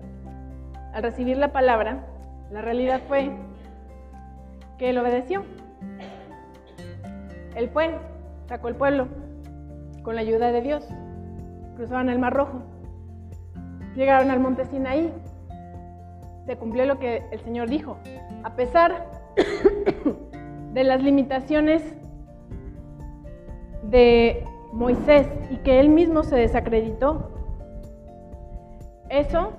[0.93, 2.05] al recibir la palabra,
[2.51, 3.31] la realidad fue
[4.77, 5.45] que él obedeció.
[7.55, 7.95] Él fue,
[8.49, 9.07] sacó el pueblo
[10.03, 10.85] con la ayuda de Dios.
[11.77, 12.63] Cruzaban el Mar Rojo.
[13.95, 15.13] Llegaron al monte Sinaí.
[16.47, 17.99] Se cumplió lo que el Señor dijo.
[18.43, 19.11] A pesar
[20.73, 21.83] de las limitaciones
[23.85, 27.34] de Moisés y que él mismo se desacreditó,
[29.19, 29.53] eso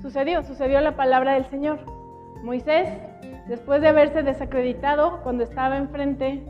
[0.00, 1.78] sucedió, sucedió la palabra del Señor.
[2.42, 2.88] Moisés,
[3.48, 6.42] después de haberse desacreditado cuando estaba enfrente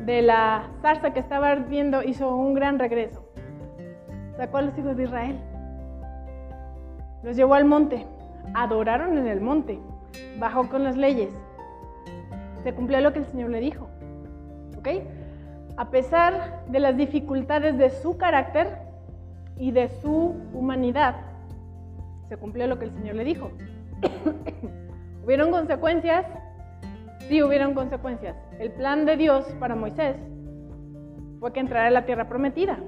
[0.00, 3.22] de la zarza que estaba ardiendo, hizo un gran regreso.
[4.36, 5.38] Sacó a los hijos de Israel.
[7.22, 8.06] Los llevó al monte.
[8.54, 9.78] Adoraron en el monte.
[10.38, 11.30] Bajó con las leyes.
[12.62, 13.88] Se cumplió lo que el Señor le dijo.
[14.78, 14.88] ¿Ok?
[15.76, 18.78] A pesar de las dificultades de su carácter
[19.56, 21.16] y de su humanidad,
[22.34, 23.52] se cumplió lo que el Señor le dijo.
[25.24, 26.26] ¿Hubieron consecuencias?
[27.28, 28.36] Sí, hubieron consecuencias.
[28.58, 30.16] El plan de Dios para Moisés
[31.38, 32.80] fue que entrara a la tierra prometida.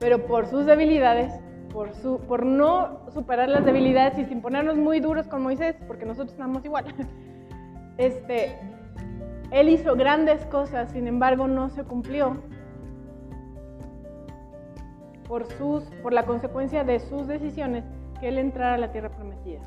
[0.00, 1.32] Pero por sus debilidades,
[1.72, 6.64] por, no superar las debilidades y sin ponernos muy duros con Moisés, porque nosotros estamos
[6.64, 6.86] igual,
[7.98, 8.58] este,
[9.52, 12.42] él hizo grandes cosas, sin embargo no se cumplió
[15.32, 17.84] por, sus, por la consecuencia de sus decisiones
[18.20, 19.60] que él entrara a la tierra prometida.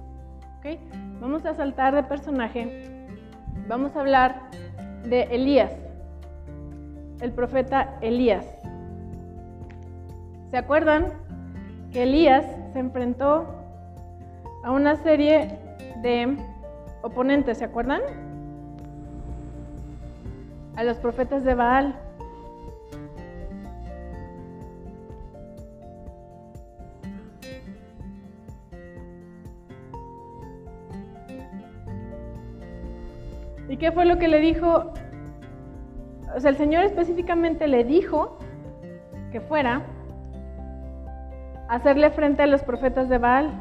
[0.59, 0.79] ¿Okay?
[1.19, 3.07] Vamos a saltar de personaje,
[3.67, 4.51] vamos a hablar
[5.05, 5.71] de Elías,
[7.19, 8.45] el profeta Elías.
[10.51, 11.07] ¿Se acuerdan
[11.91, 13.47] que Elías se enfrentó
[14.63, 15.57] a una serie
[16.03, 16.37] de
[17.01, 18.01] oponentes, ¿se acuerdan?
[20.75, 22.04] A los profetas de Baal.
[33.75, 34.93] ¿Y qué fue lo que le dijo?
[36.33, 38.37] O sea, el Señor específicamente le dijo
[39.33, 39.81] que fuera
[41.67, 43.51] a hacerle frente a los profetas de Baal.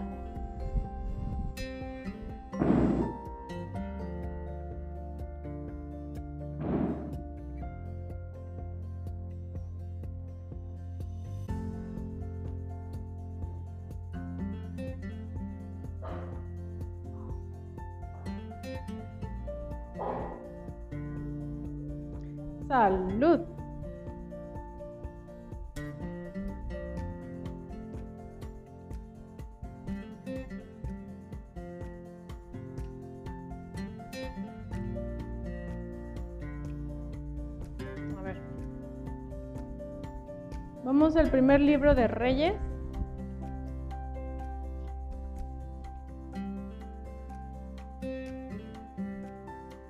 [41.17, 42.57] El primer libro de Reyes.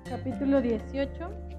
[0.07, 1.54] Capítulo 18.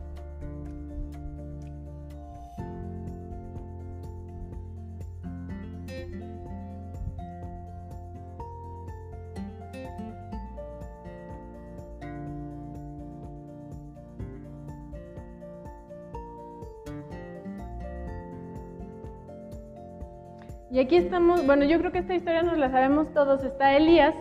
[20.70, 23.44] Y aquí estamos, bueno, yo creo que esta historia nos la sabemos todos.
[23.44, 24.14] Está Elías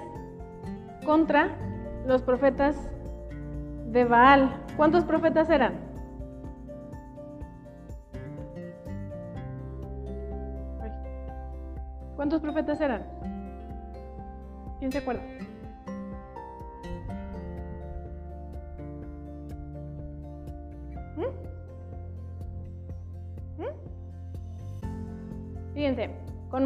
[1.04, 1.50] contra
[2.06, 2.76] los profetas
[3.88, 4.64] de Baal.
[4.78, 5.74] ¿Cuántos profetas eran?
[12.16, 13.04] ¿Cuántos profetas eran?
[14.80, 15.24] ¿Quién se acuerda?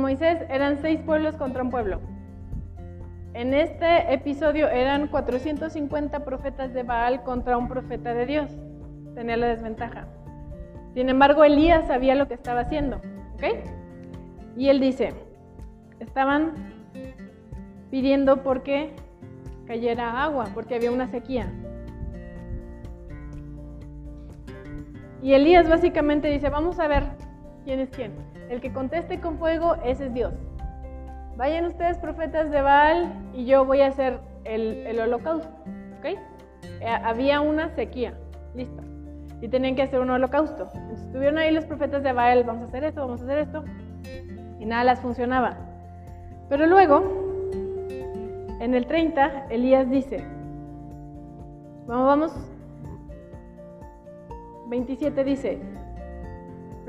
[0.09, 1.99] Moisés eran seis pueblos contra un pueblo.
[3.35, 8.49] En este episodio eran 450 profetas de Baal contra un profeta de Dios.
[9.13, 10.07] Tenía la desventaja.
[10.95, 12.99] Sin embargo, Elías sabía lo que estaba haciendo.
[13.35, 13.43] ¿Ok?
[14.57, 15.13] Y él dice,
[15.99, 16.53] estaban
[17.91, 18.95] pidiendo porque
[19.67, 21.53] cayera agua, porque había una sequía.
[25.21, 27.03] Y Elías básicamente dice, vamos a ver
[27.63, 28.28] quién es quién.
[28.49, 30.33] El que conteste con fuego, ese es Dios.
[31.37, 35.47] Vayan ustedes profetas de Baal y yo voy a hacer el, holocausto.
[35.99, 36.05] ¿Ok?
[36.05, 38.13] Eh, había una sequía.
[38.55, 38.81] Listo.
[39.39, 40.67] Y tenían que hacer un holocausto.
[40.73, 43.63] Entonces estuvieron ahí los profetas de Baal, vamos a hacer esto, vamos a hacer esto.
[44.59, 45.55] Y nada las funcionaba.
[46.49, 47.03] Pero luego,
[48.59, 50.25] en el 30, Elías dice,
[51.87, 52.33] vamos, vamos,
[54.67, 55.59] 27 dice,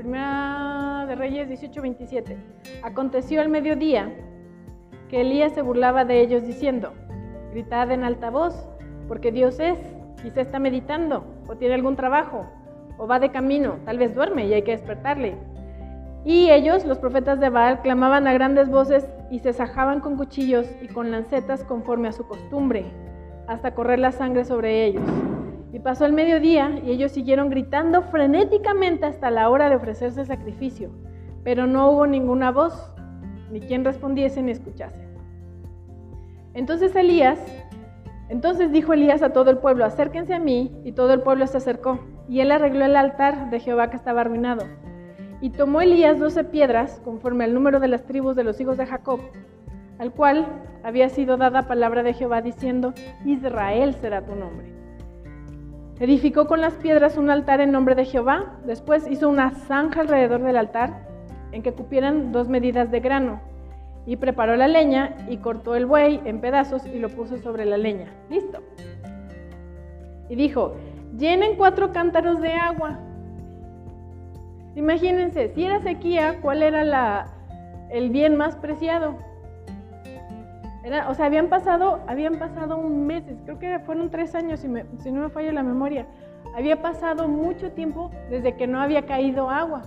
[0.01, 2.35] Primera de Reyes 18, 27,
[2.81, 4.11] aconteció al mediodía
[5.09, 6.93] que Elías se burlaba de ellos diciendo,
[7.51, 8.67] gritad en alta voz,
[9.07, 9.77] porque Dios es,
[10.23, 12.47] quizá está meditando, o tiene algún trabajo,
[12.97, 15.37] o va de camino, tal vez duerme y hay que despertarle.
[16.25, 20.65] Y ellos, los profetas de Baal, clamaban a grandes voces y se sajaban con cuchillos
[20.81, 22.85] y con lancetas conforme a su costumbre,
[23.45, 25.03] hasta correr la sangre sobre ellos.
[25.73, 30.91] Y pasó el mediodía y ellos siguieron gritando frenéticamente hasta la hora de ofrecerse sacrificio,
[31.43, 32.91] pero no hubo ninguna voz,
[33.51, 35.07] ni quien respondiese ni escuchase.
[36.53, 37.39] Entonces Elías,
[38.27, 41.57] entonces dijo Elías a todo el pueblo, acérquense a mí, y todo el pueblo se
[41.57, 44.65] acercó, y él arregló el altar de Jehová que estaba arruinado.
[45.39, 48.85] Y tomó Elías doce piedras, conforme al número de las tribus de los hijos de
[48.85, 49.21] Jacob,
[49.99, 50.47] al cual
[50.83, 52.93] había sido dada palabra de Jehová diciendo,
[53.25, 54.80] Israel será tu nombre.
[56.01, 60.41] Edificó con las piedras un altar en nombre de Jehová, después hizo una zanja alrededor
[60.41, 61.05] del altar
[61.51, 63.39] en que cupieran dos medidas de grano.
[64.07, 67.77] Y preparó la leña y cortó el buey en pedazos y lo puso sobre la
[67.77, 68.07] leña.
[68.31, 68.63] Listo.
[70.27, 70.73] Y dijo,
[71.15, 72.97] llenen cuatro cántaros de agua.
[74.73, 77.27] Imagínense, si era sequía, ¿cuál era
[77.91, 79.17] el bien más preciado?
[80.83, 83.07] Era, o sea, habían pasado, habían pasado un
[83.45, 84.67] creo que fueron tres años, si,
[84.99, 86.07] si no me falla la memoria.
[86.55, 89.83] Había pasado mucho tiempo desde que no había caído agua.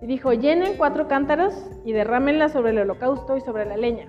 [0.00, 4.06] Y dijo, llenen cuatro cántaros y derrámenla sobre el holocausto y sobre la leña.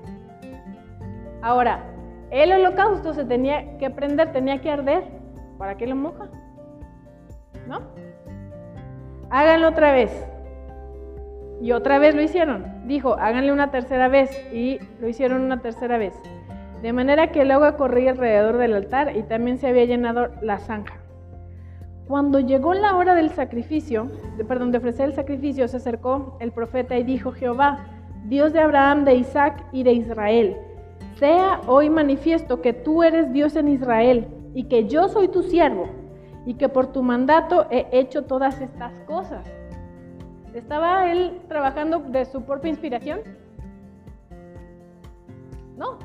[1.41, 1.84] Ahora,
[2.32, 5.03] el holocausto se tenía que prender, tenía que arder.
[5.58, 6.29] ¿Para qué lo moja?
[7.67, 7.82] ¿No?
[9.29, 10.12] Háganlo otra vez.
[11.62, 12.65] Y otra vez lo hicieron.
[12.89, 14.32] Dijo, háganle una tercera vez.
[14.52, 16.15] Y lo hicieron una tercera vez.
[16.82, 20.58] De manera que el agua corría alrededor del altar y también se había llenado la
[20.58, 20.95] zanja.
[22.08, 26.52] Cuando llegó la hora del sacrificio, de, perdón, de ofrecer el sacrificio, se acercó el
[26.52, 27.85] profeta y dijo, Jehová,
[28.25, 30.58] Dios de Abraham, de Isaac y de Israel,
[31.19, 35.90] sea hoy manifiesto que tú eres Dios en Israel y que yo soy tu siervo
[36.48, 39.46] y que por tu mandato he hecho todas estas cosas.
[40.54, 43.19] ¿Estaba él trabajando de su propia inspiración?
[45.77, 45.97] No,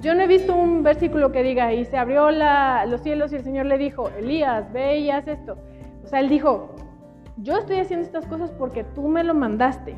[0.00, 3.44] yo no he visto un versículo que diga, y se abrió los cielos y el
[3.44, 5.58] Señor le dijo, Elías, ve y haz esto.
[6.02, 6.70] O sea, él dijo,
[7.36, 9.96] yo estoy haciendo estas cosas porque tú me lo mandaste.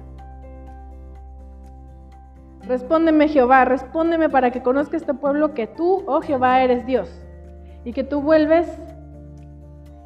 [2.66, 7.09] Respóndeme Jehová, respóndeme para que conozca este pueblo que tú, oh Jehová, eres Dios.
[7.84, 8.68] Y que tú vuelves,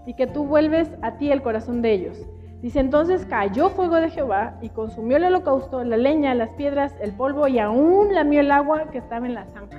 [0.07, 2.19] y que tú vuelves a ti el corazón de ellos.
[2.63, 7.13] Dice entonces cayó fuego de Jehová y consumió el holocausto, la leña, las piedras, el
[7.13, 9.79] polvo y aún lamió el agua que estaba en la zanja.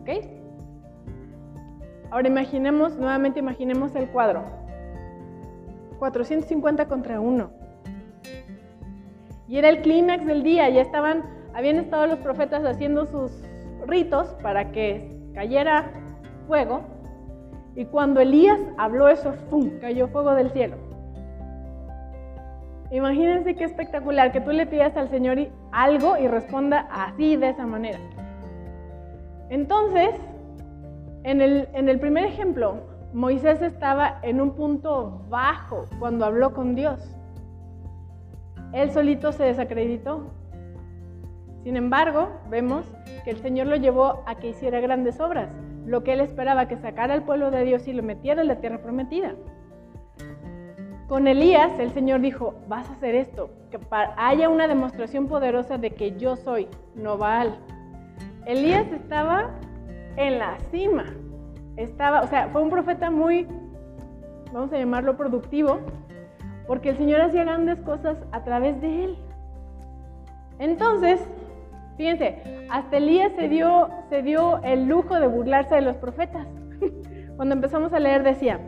[0.00, 0.10] ¿Ok?
[2.10, 4.44] Ahora imaginemos, nuevamente imaginemos el cuadro.
[5.98, 7.50] 450 contra 1.
[9.48, 13.32] Y era el clímax del día, ya estaban, habían estado los profetas haciendo sus
[13.86, 15.90] ritos para que cayera
[16.46, 16.82] fuego.
[17.74, 19.70] Y cuando Elías habló eso, ¡pum!
[19.80, 20.93] cayó fuego del cielo.
[22.90, 25.38] Imagínense qué espectacular que tú le pidas al Señor
[25.72, 27.98] algo y responda así, de esa manera.
[29.50, 30.14] Entonces,
[31.24, 32.76] en el, en el primer ejemplo,
[33.12, 37.00] Moisés estaba en un punto bajo cuando habló con Dios.
[38.72, 40.32] Él solito se desacreditó.
[41.62, 42.84] Sin embargo, vemos
[43.24, 45.48] que el Señor lo llevó a que hiciera grandes obras,
[45.86, 48.60] lo que él esperaba, que sacara al pueblo de Dios y lo metiera en la
[48.60, 49.34] tierra prometida.
[51.08, 53.78] Con Elías, el Señor dijo, vas a hacer esto, que
[54.16, 57.58] haya una demostración poderosa de que yo soy, no Baal.
[58.46, 59.50] Elías estaba
[60.16, 61.04] en la cima,
[61.76, 63.46] estaba, o sea, fue un profeta muy,
[64.50, 65.80] vamos a llamarlo productivo,
[66.66, 69.18] porque el Señor hacía grandes cosas a través de él.
[70.58, 71.20] Entonces,
[71.98, 76.46] fíjense, hasta Elías se dio, se dio el lujo de burlarse de los profetas.
[77.36, 78.58] Cuando empezamos a leer decía,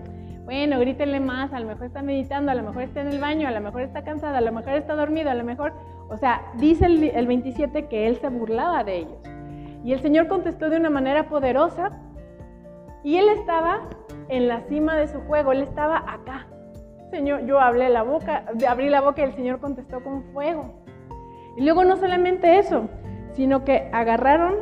[0.46, 3.48] bueno, grítenle más, a lo mejor está meditando, a lo mejor está en el baño,
[3.48, 5.72] a lo mejor está cansada, a lo mejor está dormido, a lo mejor,
[6.08, 9.18] o sea, dice el, el 27 que él se burlaba de ellos.
[9.82, 11.90] Y el Señor contestó de una manera poderosa
[13.02, 13.88] y él estaba
[14.28, 16.46] en la cima de su juego, él estaba acá.
[17.10, 20.74] Señor, yo hablé la boca, abrí la boca y el Señor contestó con fuego.
[21.56, 22.88] Y luego no solamente eso,
[23.32, 24.54] sino que agarraron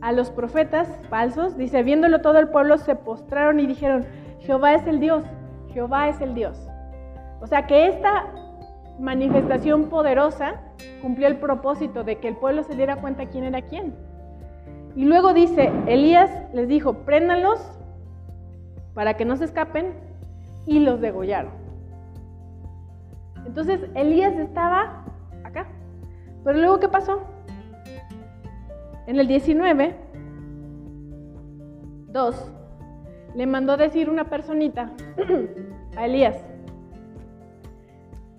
[0.00, 4.06] a los profetas falsos, dice, viéndolo todo el pueblo se postraron y dijeron,
[4.40, 5.24] Jehová es el Dios,
[5.72, 6.68] Jehová es el Dios.
[7.40, 8.26] O sea que esta
[8.98, 10.60] manifestación poderosa
[11.00, 13.94] cumplió el propósito de que el pueblo se diera cuenta quién era quién.
[14.96, 17.60] Y luego dice, Elías les dijo, préndanlos
[18.94, 19.94] para que no se escapen
[20.66, 21.52] y los degollaron.
[23.46, 25.04] Entonces Elías estaba
[25.44, 25.66] acá.
[26.44, 27.22] Pero luego, ¿qué pasó?
[29.06, 29.96] En el 19,
[32.08, 32.52] 2,
[33.34, 34.90] le mandó decir una personita
[35.96, 36.36] a Elías.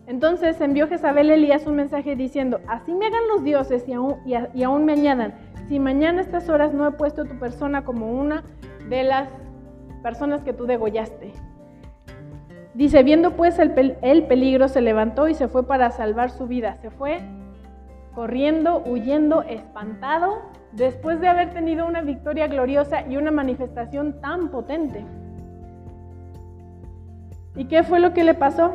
[0.08, 4.86] Entonces envió Jezabel a Elías un mensaje diciendo, así me hagan los dioses y aún,
[4.86, 5.36] me añadan,
[5.70, 8.44] si mañana a estas horas no he puesto tu persona como una
[8.89, 9.30] de las
[10.04, 11.32] personas que tú degollaste.
[12.74, 16.78] Dice, viendo pues el, el peligro, se levantó y se fue para salvar su vida.
[16.82, 17.22] Se fue
[18.14, 20.42] corriendo, huyendo, espantado
[20.74, 25.05] después de haber tenido una victoria gloriosa y una manifestación tan potente.
[27.55, 28.74] ¿Y qué fue lo que le pasó?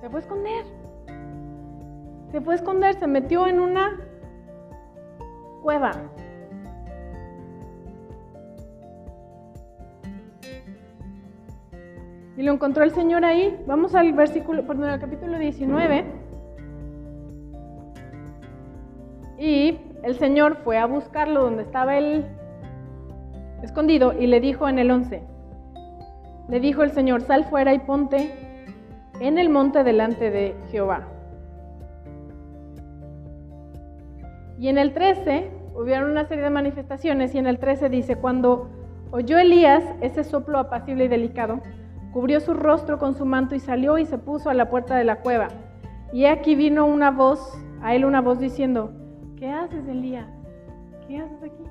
[0.00, 0.64] Se fue a esconder.
[2.32, 4.00] Se fue a esconder, se metió en una
[5.62, 5.92] cueva.
[12.36, 13.58] Y lo encontró el Señor ahí.
[13.66, 16.25] Vamos al versículo, perdón, al capítulo 19.
[19.38, 22.24] Y el Señor fue a buscarlo donde estaba él
[23.62, 25.22] escondido y le dijo en el 11,
[26.48, 28.32] le dijo el Señor, sal fuera y ponte
[29.20, 31.08] en el monte delante de Jehová.
[34.58, 38.70] Y en el 13 hubieron una serie de manifestaciones y en el 13 dice, cuando
[39.10, 41.60] oyó Elías ese soplo apacible y delicado,
[42.12, 45.04] cubrió su rostro con su manto y salió y se puso a la puerta de
[45.04, 45.48] la cueva.
[46.12, 47.40] Y aquí vino una voz,
[47.82, 48.92] a él una voz diciendo,
[49.36, 50.26] ¿Qué haces, Elías?
[51.06, 51.64] ¿Qué haces aquí?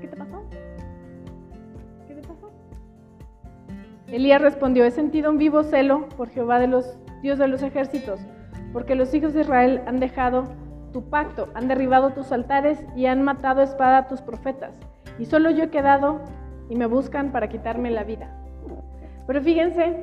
[0.00, 0.42] ¿Qué, te pasó?
[2.08, 2.50] ¿Qué te pasó?
[4.06, 8.20] Elías respondió, he sentido un vivo celo por Jehová de los Dios de los ejércitos,
[8.72, 10.44] porque los hijos de Israel han dejado
[10.94, 14.80] tu pacto, han derribado tus altares y han matado espada a tus profetas.
[15.18, 16.20] Y solo yo he quedado
[16.70, 18.30] y me buscan para quitarme la vida.
[19.26, 19.94] Pero fíjense,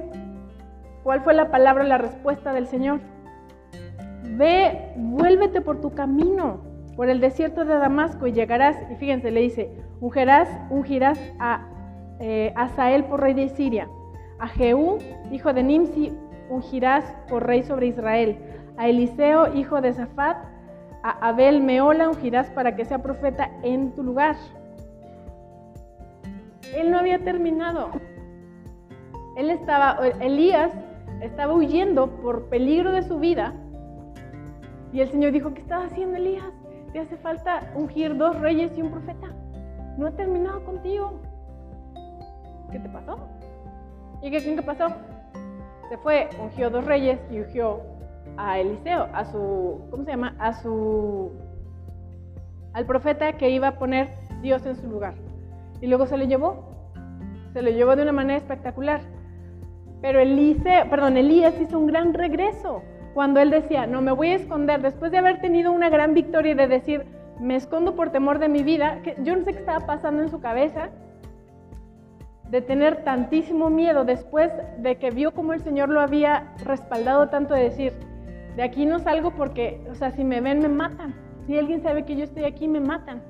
[1.01, 2.99] ¿cuál fue la palabra, la respuesta del Señor?
[4.24, 6.62] Ve, vuélvete por tu camino,
[6.96, 11.68] por el desierto de Damasco y llegarás, y fíjense, le dice, ungirás, ungirás a
[12.20, 13.88] eh, Asael por rey de Siria,
[14.40, 15.00] a Jehú,
[15.32, 16.14] hijo de Nimsi,
[16.50, 18.38] ungirás por rey sobre Israel,
[18.78, 20.38] a Eliseo, hijo de Zafat,
[21.04, 24.36] a Abel Meola ungirás para que sea profeta en tu lugar.
[26.74, 27.90] Él no había terminado.
[29.36, 30.72] Él estaba, Elías
[31.22, 33.54] estaba huyendo por peligro de su vida
[34.94, 36.54] y el Señor dijo, ¿qué estás haciendo, Elías?
[36.94, 39.28] Te hace falta ungir dos reyes y un profeta.
[39.98, 41.20] No he terminado contigo.
[42.72, 43.18] ¿Qué te pasó?
[44.22, 44.88] ¿Y qué qué pasó?
[45.89, 47.82] Se fue, ungió dos reyes y ungió
[48.38, 50.36] a Eliseo, a su, ¿cómo se llama?
[50.38, 51.32] A su,
[52.74, 54.12] al profeta que iba a poner
[54.44, 55.16] Dios en su lugar.
[55.82, 56.91] Y luego se le llevó,
[57.54, 59.02] se lo llevó de una manera espectacular.
[60.02, 62.84] Pero Eliseo, perdón, Elías hizo un gran regreso
[63.14, 66.53] cuando él decía, no me voy a esconder, después de haber tenido una gran victoria
[66.53, 67.05] y de decir,
[67.39, 70.30] me escondo por temor de mi vida, que yo no sé qué estaba pasando en
[70.30, 70.89] su cabeza,
[72.49, 77.53] de tener tantísimo miedo después de que vio cómo el Señor lo había respaldado tanto
[77.53, 77.93] de decir,
[78.55, 81.16] de aquí no salgo porque, o sea, si me ven me matan,
[81.47, 83.22] si alguien sabe que yo estoy aquí me matan.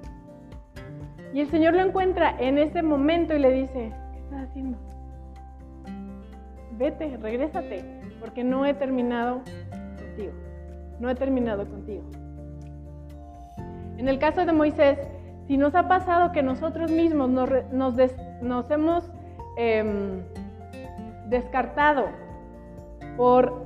[1.33, 4.77] Y el Señor lo encuentra en ese momento y le dice, ¿qué estás haciendo?
[6.77, 7.83] Vete, regrésate,
[8.19, 9.41] porque no he terminado
[10.99, 12.03] no he terminado contigo.
[13.97, 14.99] En el caso de Moisés,
[15.47, 19.11] si nos ha pasado que nosotros mismos nos, hemos
[19.57, 20.21] em,
[21.29, 22.05] descartado
[23.17, 23.63] por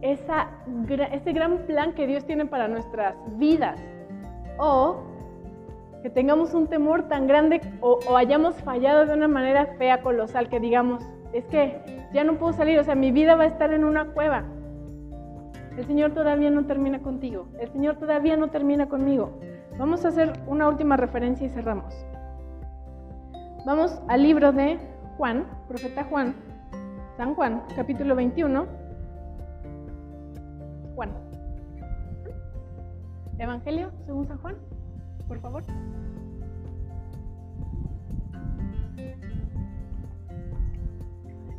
[0.00, 3.80] ese gran plan que Dios tiene para nuestras vidas,
[4.58, 5.02] o
[6.02, 10.48] que tengamos un temor tan grande o, o hayamos fallado de una manera fea, colosal,
[10.48, 13.72] que digamos, es que ya no puedo salir, o sea, mi vida va a estar
[13.72, 14.44] en una cueva.
[15.78, 19.38] El Señor todavía no termina contigo, el Señor todavía no termina conmigo.
[19.78, 21.94] Vamos a hacer una última referencia y cerramos.
[23.64, 24.80] Vamos al libro de
[25.16, 26.34] Juan, profeta Juan,
[27.16, 28.66] San Juan, capítulo 21.
[30.96, 31.12] Juan.
[33.38, 34.56] Evangelio según San Juan,
[35.28, 35.62] por favor.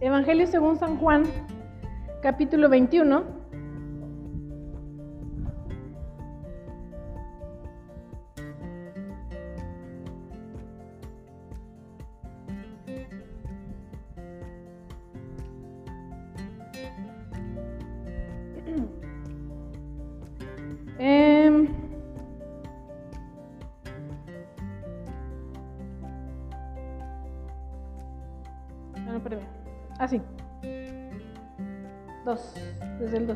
[0.01, 1.24] Evangelio según San Juan,
[2.22, 3.38] capítulo 21.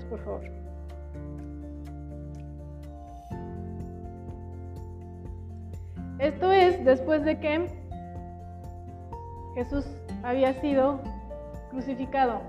[0.10, 0.42] Por favor.
[6.20, 7.68] Esto es después de que
[9.56, 9.86] Jesús
[10.24, 11.02] había sido
[11.70, 12.42] crucificado.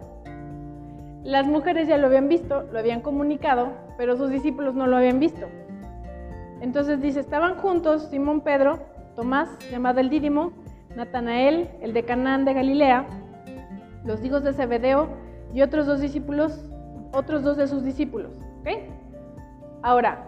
[1.24, 5.18] Las mujeres ya lo habían visto, lo habían comunicado, pero sus discípulos no lo habían
[5.18, 5.48] visto.
[6.60, 8.78] Entonces dice, estaban juntos Simón Pedro,
[9.16, 10.52] Tomás, llamado el Dídimo,
[10.94, 13.06] Natanael, el de Canaán de Galilea,
[14.04, 15.08] los hijos de Zebedeo
[15.52, 16.70] y otros dos discípulos
[17.14, 18.32] otros dos de sus discípulos.
[19.82, 20.24] Ahora,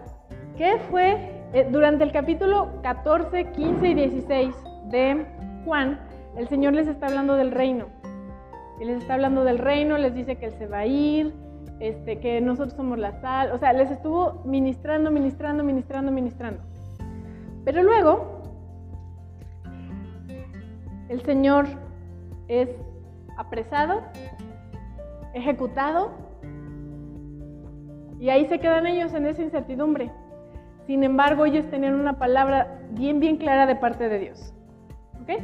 [0.57, 4.55] ¿qué fue eh, durante el capítulo 14, 15 y 16
[4.91, 5.27] de
[5.65, 5.99] Juan?
[6.37, 7.87] El Señor les está hablando del reino.
[8.81, 11.33] Él les está hablando del reino, les dice que Él se va a ir,
[11.81, 13.51] este, que nosotros somos la sal.
[13.53, 16.61] O sea, les estuvo ministrando, ministrando, ministrando, ministrando.
[17.65, 18.43] Pero luego,
[21.09, 21.67] el Señor
[22.49, 22.69] es
[23.37, 24.03] apresado,
[25.35, 26.13] ejecutado
[28.19, 30.11] y ahí se quedan ellos en esa incertidumbre.
[30.87, 34.55] Sin embargo, ellos tenían una palabra bien, bien clara de parte de Dios.
[35.21, 35.43] ¿Ok?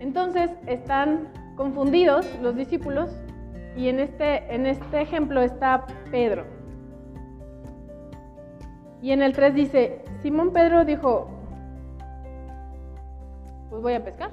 [0.00, 3.10] Entonces están confundidos los discípulos
[3.76, 6.44] y en este, en este ejemplo está Pedro.
[9.02, 11.28] Y en el 3 dice, Simón Pedro dijo,
[13.68, 14.30] pues voy a pescar.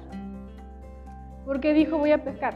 [1.44, 2.54] ¿Por qué dijo voy a pescar?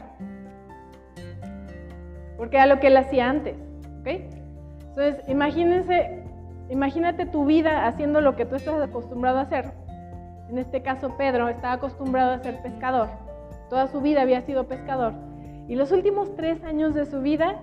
[2.37, 3.55] Porque era lo que él hacía antes.
[4.97, 6.23] Entonces, imagínense,
[6.69, 9.71] imagínate tu vida haciendo lo que tú estás acostumbrado a hacer.
[10.49, 13.09] En este caso, Pedro estaba acostumbrado a ser pescador.
[13.69, 15.13] Toda su vida había sido pescador.
[15.67, 17.59] Y los últimos tres años de su vida,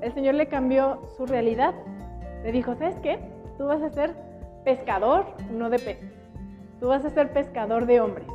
[0.00, 1.74] el Señor le cambió su realidad.
[2.42, 3.20] Le dijo, ¿sabes qué?
[3.56, 4.14] Tú vas a ser
[4.64, 6.12] pescador, no de peces.
[6.80, 8.26] Tú vas a ser pescador de hombres.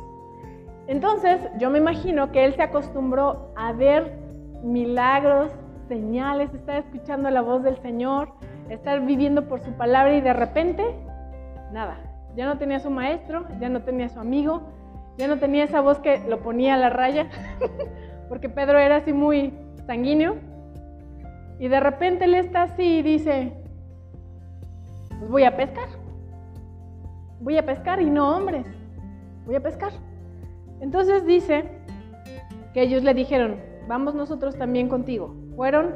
[0.86, 4.18] Entonces, yo me imagino que él se acostumbró a ver
[4.62, 5.50] milagros,
[5.88, 8.32] señales, estar escuchando la voz del Señor,
[8.68, 10.84] estar viviendo por su palabra y de repente,
[11.72, 11.98] nada,
[12.36, 14.62] ya no tenía su maestro, ya no tenía su amigo,
[15.16, 17.28] ya no tenía esa voz que lo ponía a la raya,
[18.28, 19.54] porque Pedro era así muy
[19.86, 20.36] sanguíneo,
[21.58, 23.52] y de repente él está así y dice,
[25.18, 25.88] pues voy a pescar,
[27.40, 28.66] voy a pescar y no hombres,
[29.46, 29.92] voy a pescar.
[30.80, 31.64] Entonces dice
[32.72, 33.56] que ellos le dijeron,
[33.88, 35.34] vamos nosotros también contigo.
[35.56, 35.94] Fueron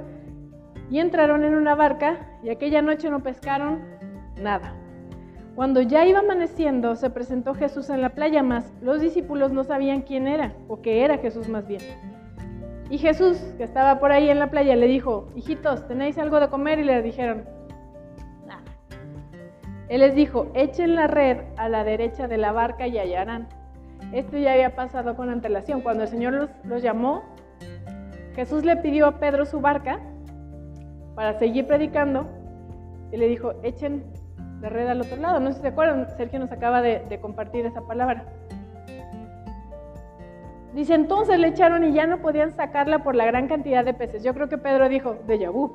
[0.91, 3.81] y entraron en una barca y aquella noche no pescaron
[4.41, 4.75] nada.
[5.55, 10.03] Cuando ya iba amaneciendo, se presentó Jesús en la playa, mas los discípulos no sabían
[10.03, 11.83] quién era, o qué era Jesús más bien.
[12.91, 16.49] Y Jesús, que estaba por ahí en la playa, le dijo, hijitos, ¿tenéis algo de
[16.49, 16.79] comer?
[16.79, 17.45] Y le dijeron,
[18.47, 18.63] nada.
[19.89, 23.49] Él les dijo, echen la red a la derecha de la barca y hallarán.
[24.13, 25.81] Esto ya había pasado con antelación.
[25.81, 27.25] Cuando el Señor los, los llamó,
[28.35, 30.01] Jesús le pidió a Pedro su barca
[31.15, 32.29] para seguir predicando
[33.13, 34.05] y le dijo, echen
[34.61, 35.41] de red al otro lado.
[35.41, 38.25] No sé si se acuerdan, Sergio nos acaba de, de compartir esa palabra.
[40.75, 44.23] Dice, entonces le echaron y ya no podían sacarla por la gran cantidad de peces.
[44.23, 45.73] Yo creo que Pedro dijo, de vu,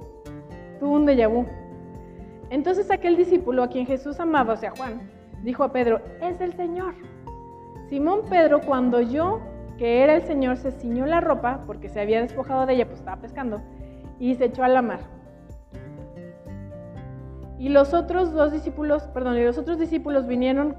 [0.80, 1.46] tuvo un déjà vu.
[2.50, 5.02] Entonces aquel discípulo a quien Jesús amaba, o sea, Juan,
[5.42, 6.94] dijo a Pedro, es el Señor.
[7.94, 9.40] Simón Pedro, cuando yo,
[9.78, 12.98] que era el Señor, se ciñó la ropa, porque se había despojado de ella, pues
[12.98, 13.62] estaba pescando,
[14.18, 15.02] y se echó a la mar.
[17.60, 20.76] Y los otros dos discípulos, perdón, y los otros discípulos vinieron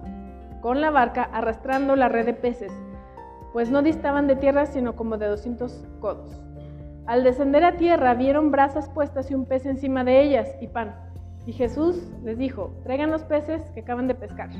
[0.60, 2.72] con la barca arrastrando la red de peces
[3.52, 6.42] pues no distaban de tierra sino como de 200 codos.
[7.06, 10.96] Al descender a tierra vieron brasas puestas y un pez encima de ellas y pan.
[11.46, 14.50] Y Jesús les dijo, traigan los peces que acaban de pescar.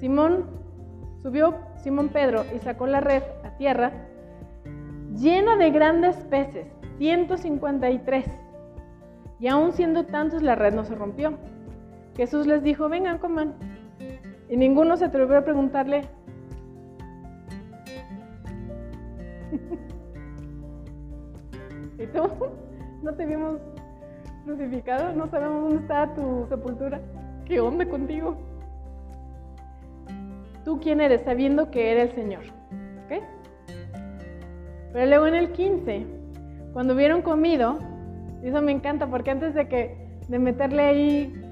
[0.00, 0.61] Simón
[1.22, 3.92] subió Simón Pedro y sacó la red a tierra
[5.16, 6.66] llena de grandes peces,
[6.98, 8.26] 153.
[9.40, 11.34] Y aún siendo tantos la red no se rompió.
[12.16, 13.54] Jesús les dijo, vengan, coman.
[14.48, 16.08] Y ninguno se atrevió a preguntarle,
[21.98, 22.22] ¿Y tú?
[23.02, 23.60] ¿No te vimos
[24.44, 25.12] crucificado?
[25.12, 27.00] ¿No sabemos dónde está tu sepultura?
[27.44, 28.36] ¿Qué onda contigo?
[30.64, 31.22] ¿Tú quién eres?
[31.22, 32.42] Sabiendo que eres el Señor.
[33.04, 33.22] ¿Ok?
[34.92, 36.06] Pero luego en el 15,
[36.72, 37.78] cuando hubieron comido,
[38.42, 39.96] eso me encanta porque antes de que
[40.28, 41.42] de meterle ahí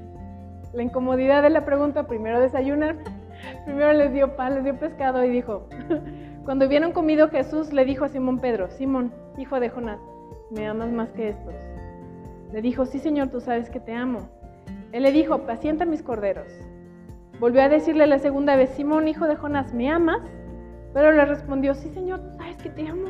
[0.72, 2.96] la incomodidad de la pregunta, primero desayunar,
[3.64, 5.68] primero les dio pan, les dio pescado y dijo,
[6.44, 10.00] cuando hubieron comido Jesús le dijo a Simón Pedro, Simón, hijo de Jonás,
[10.50, 11.54] ¿me amas más que estos?
[12.52, 14.28] Le dijo, sí Señor, tú sabes que te amo.
[14.92, 16.48] Él le dijo, pacienta mis corderos.
[17.40, 20.20] Volvió a decirle la segunda vez, Simón, hijo de Jonás, ¿me amas?
[20.94, 23.08] Pero le respondió, sí Señor, sabes que te amo.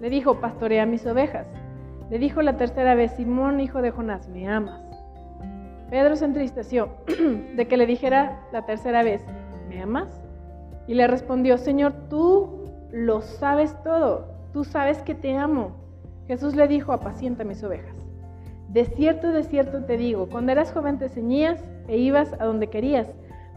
[0.00, 1.46] Le dijo, pastorea mis ovejas.
[2.10, 4.80] Le dijo la tercera vez, Simón, hijo de Jonás, ¿me amas?
[5.90, 6.88] Pedro se entristeció
[7.56, 9.24] de que le dijera la tercera vez,
[9.68, 10.08] ¿me amas?
[10.88, 15.72] Y le respondió, Señor, tú lo sabes todo tú sabes que te amo.
[16.26, 17.94] Jesús le dijo, apacienta mis ovejas.
[18.68, 22.68] De cierto, de cierto te digo, cuando eras joven te ceñías e ibas a donde
[22.68, 23.08] querías,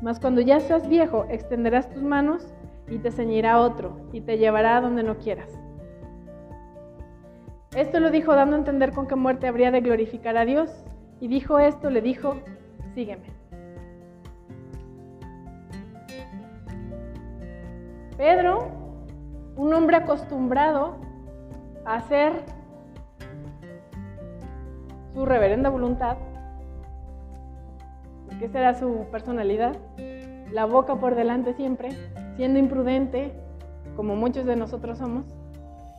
[0.01, 2.47] mas cuando ya seas viejo extenderás tus manos
[2.87, 5.49] y te ceñirá otro y te llevará a donde no quieras.
[7.75, 10.69] Esto lo dijo dando a entender con qué muerte habría de glorificar a Dios.
[11.21, 12.35] Y dijo esto, le dijo,
[12.95, 13.27] sígueme.
[18.17, 18.81] Pedro
[19.55, 20.95] un hombre acostumbrado
[21.85, 22.33] a hacer
[25.13, 26.17] su reverenda voluntad,
[28.39, 29.75] que será su personalidad,
[30.51, 31.89] la boca por delante siempre,
[32.35, 33.33] siendo imprudente,
[33.95, 35.25] como muchos de nosotros somos,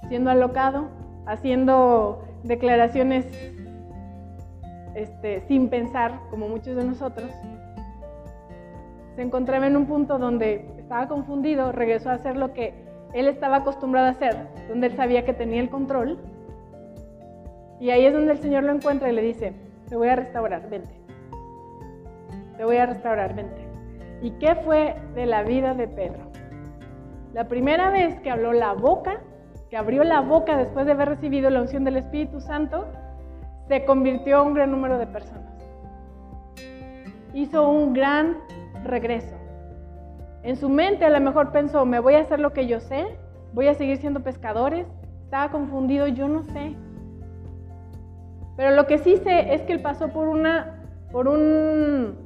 [0.09, 0.89] siendo alocado,
[1.27, 3.27] haciendo declaraciones
[4.95, 7.31] este, sin pensar, como muchos de nosotros,
[9.15, 12.75] se encontraba en un punto donde estaba confundido, regresó a hacer lo que
[13.13, 14.37] él estaba acostumbrado a hacer,
[14.69, 16.19] donde él sabía que tenía el control.
[17.83, 19.55] Y ahí es donde el Señor lo encuentra y le dice,
[19.89, 20.95] te voy a restaurar, vente.
[22.57, 23.67] Te voy a restaurar, vente.
[24.21, 26.31] ¿Y qué fue de la vida de Pedro?
[27.35, 29.19] La primera vez que habló la boca,
[29.69, 32.87] que abrió la boca después de haber recibido la unción del Espíritu Santo,
[33.67, 35.53] se convirtió a un gran número de personas.
[37.35, 38.39] Hizo un gran
[38.85, 39.35] regreso.
[40.45, 43.07] En su mente a lo mejor pensó, me voy a hacer lo que yo sé,
[43.55, 44.87] voy a seguir siendo pescadores.
[45.25, 46.77] Estaba confundido, yo no sé.
[48.57, 52.17] Pero lo que sí sé es que él pasó por una, por un,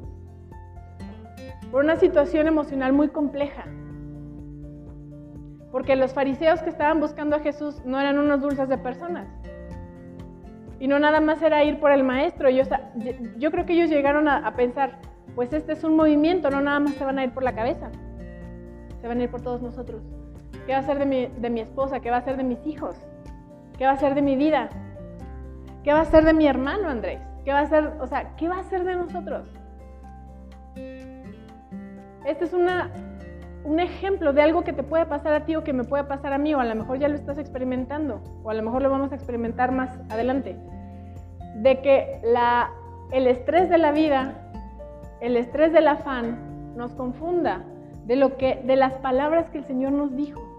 [1.71, 3.65] por una situación emocional muy compleja.
[5.71, 9.29] Porque los fariseos que estaban buscando a Jesús no eran unos dulces de personas.
[10.79, 12.49] Y no nada más era ir por el maestro.
[12.51, 14.99] Yo, creo que ellos llegaron a, a pensar,
[15.35, 17.91] pues este es un movimiento, no nada más se van a ir por la cabeza
[19.07, 20.03] se van a ir por todos nosotros.
[20.67, 22.01] ¿Qué va a ser de mi, de mi esposa?
[22.01, 22.97] ¿Qué va a ser de mis hijos?
[23.79, 24.69] ¿Qué va a ser de mi vida?
[25.87, 27.21] ¿Qué va a ser de mi hermano Andrés?
[27.45, 29.47] ¿Qué va a ser, o sea, qué va a ser de nosotros?
[32.25, 32.91] Este es una,
[33.63, 36.33] un ejemplo de algo que te puede pasar a ti o que me puede pasar
[36.33, 38.91] a mí, o a lo mejor ya lo estás experimentando, o a lo mejor lo
[38.91, 40.57] vamos a experimentar más adelante.
[41.59, 42.73] De que la,
[43.13, 44.35] el estrés de la vida,
[45.21, 47.63] el estrés del afán, nos confunda
[48.07, 50.56] de lo que de las palabras que el Señor nos dijo.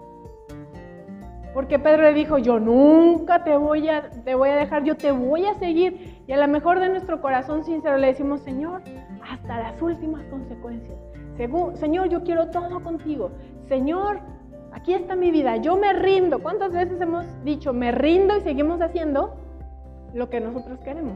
[1.58, 5.12] Porque Pedro le dijo, "Yo nunca te voy a te voy a dejar, yo te
[5.12, 8.84] voy a seguir." Y a lo mejor de nuestro corazón sincero le decimos, "Señor,
[9.28, 10.96] hasta las últimas consecuencias.
[11.74, 13.32] Señor, yo quiero todo contigo.
[13.68, 14.20] Señor,
[14.72, 18.80] aquí está mi vida, yo me rindo." ¿Cuántas veces hemos dicho, "Me rindo" y seguimos
[18.80, 19.34] haciendo
[20.14, 21.16] lo que nosotros queremos?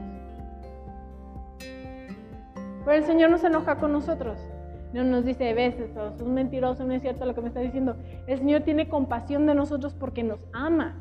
[2.84, 4.44] Pero el Señor no se enoja con nosotros.
[4.92, 7.60] No nos dice, ves, eso es un mentiroso, no es cierto lo que me está
[7.60, 7.96] diciendo.
[8.26, 10.96] El Señor tiene compasión de nosotros porque nos ama.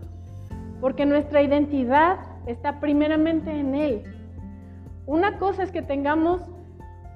[0.79, 4.03] Porque nuestra identidad está primeramente en Él.
[5.05, 6.41] Una cosa es que tengamos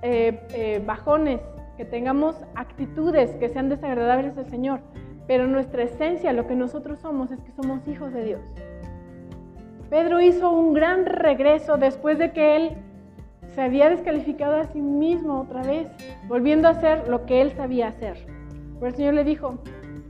[0.02, 1.40] eh, eh, bajones,
[1.78, 4.82] que tengamos actitudes que sean desagradables al Señor,
[5.28, 8.42] pero nuestra esencia, lo que nosotros somos, es que somos hijos de Dios.
[9.90, 12.78] Pedro hizo un gran regreso después de que él
[13.56, 15.88] se había descalificado a sí mismo otra vez,
[16.28, 18.18] volviendo a hacer lo que él sabía hacer.
[18.76, 19.58] Pero el Señor le dijo,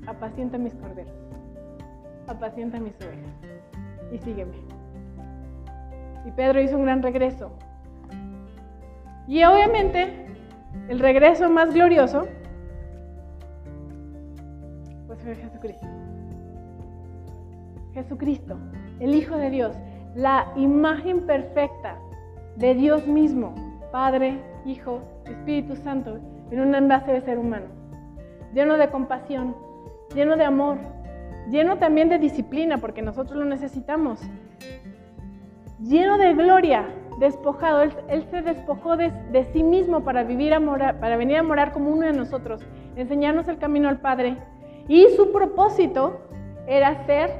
[0.07, 1.13] apacienta mis corderos,
[2.27, 3.35] apacienta mis ovejas
[4.11, 4.57] y sígueme.
[6.25, 7.51] Y Pedro hizo un gran regreso.
[9.27, 10.25] Y obviamente
[10.89, 12.27] el regreso más glorioso
[15.05, 15.87] pues fue Jesucristo.
[17.93, 18.57] Jesucristo,
[18.99, 19.77] el Hijo de Dios,
[20.15, 21.99] la imagen perfecta
[22.55, 23.53] de Dios mismo,
[23.91, 26.19] Padre, Hijo, Espíritu Santo,
[26.51, 27.65] en un envase de ser humano,
[28.53, 29.55] lleno de compasión,
[30.13, 30.77] lleno de amor,
[31.49, 34.21] lleno también de disciplina, porque nosotros lo necesitamos,
[35.81, 36.85] lleno de gloria,
[37.19, 37.81] despojado.
[37.81, 39.11] Él, se despojó de,
[39.53, 43.47] sí mismo para, vivir a morar, para venir a morar como uno de nosotros, enseñarnos
[43.47, 44.37] el camino al Padre.
[44.87, 46.21] Y su propósito
[46.67, 47.31] era ser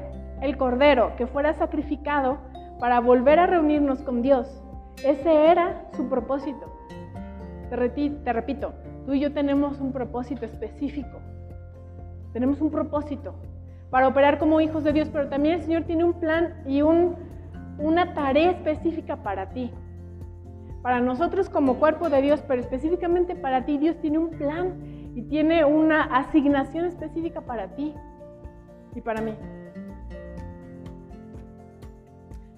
[0.42, 2.38] el Cordero, que fuera sacrificado
[2.78, 4.62] para volver a reunirnos con Dios.
[5.04, 6.72] Ese era su propósito.
[7.68, 8.72] Te, repito,
[9.04, 11.18] tú y yo tenemos un propósito específico.
[12.32, 13.34] Tenemos un propósito
[13.90, 17.16] para operar como hijos de Dios, pero también el Señor tiene un plan y un
[17.78, 19.70] una tarea específica para ti.
[20.82, 25.22] Para nosotros como cuerpo de Dios, pero específicamente para ti, Dios tiene un plan y
[25.22, 27.94] tiene una asignación específica para ti
[28.94, 29.34] y para mí.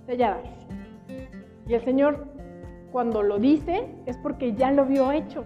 [0.06, 0.57] Sellada.
[1.68, 2.26] Y el Señor,
[2.90, 5.44] cuando lo dice, es porque ya lo vio hecho.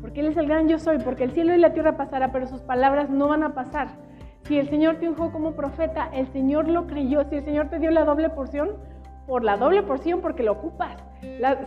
[0.00, 2.46] Porque Él es el gran yo soy, porque el cielo y la tierra pasará, pero
[2.46, 3.88] sus palabras no van a pasar.
[4.44, 7.24] Si el Señor te unjó como profeta, el Señor lo creyó.
[7.28, 8.70] Si el Señor te dio la doble porción,
[9.26, 11.02] por la doble porción, porque la ocupas.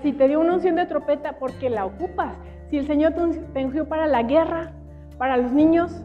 [0.01, 2.35] si te dio una unción de trompeta, porque la ocupas.
[2.69, 3.15] Si el Señor
[3.53, 4.71] te ungió para la guerra,
[5.17, 6.01] para los niños,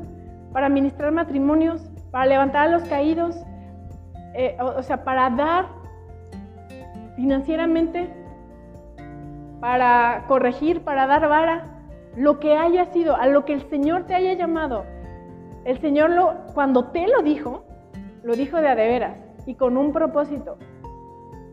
[0.52, 3.36] para ministrar matrimonios, para levantar a los caídos,
[4.34, 5.83] eh, o, o sea, para dar
[7.16, 8.08] financieramente,
[9.60, 11.64] para corregir, para dar vara,
[12.16, 14.84] lo que haya sido, a lo que el Señor te haya llamado,
[15.64, 17.64] el Señor lo, cuando te lo dijo,
[18.22, 20.58] lo dijo de a de veras y con un propósito,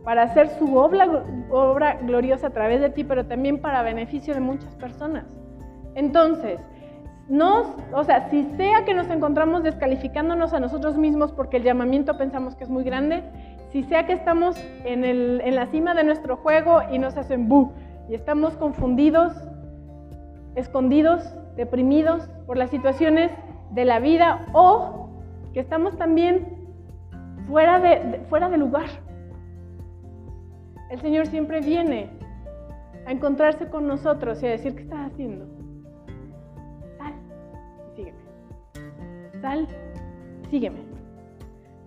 [0.04, 1.08] para hacer su obra,
[1.52, 5.26] obra gloriosa a través de ti, pero también para beneficio de muchas personas.
[5.94, 6.60] Entonces,
[7.28, 12.18] nos, o sea, si sea que nos encontramos descalificándonos a nosotros mismos porque el llamamiento
[12.18, 13.24] pensamos que es muy grande,
[13.72, 17.48] si sea que estamos en, el, en la cima de nuestro juego y nos hacen
[17.48, 17.72] bu
[18.10, 19.34] y estamos confundidos,
[20.56, 23.32] escondidos, deprimidos por las situaciones
[23.72, 25.10] de la vida o
[25.54, 26.62] que estamos también
[27.48, 28.88] fuera de, fuera de lugar.
[30.90, 32.10] El Señor siempre viene
[33.06, 35.46] a encontrarse con nosotros y a decir, ¿qué estás haciendo?
[36.98, 37.14] Sal
[37.96, 38.20] sígueme.
[39.42, 39.68] Sal,
[40.50, 40.80] sígueme.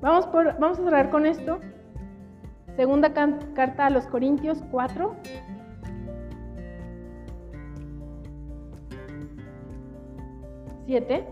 [0.01, 1.59] Vamos, por, vamos a cerrar con esto.
[2.77, 5.15] Segunda carta a los Corintios 4.
[10.87, 11.25] Siete.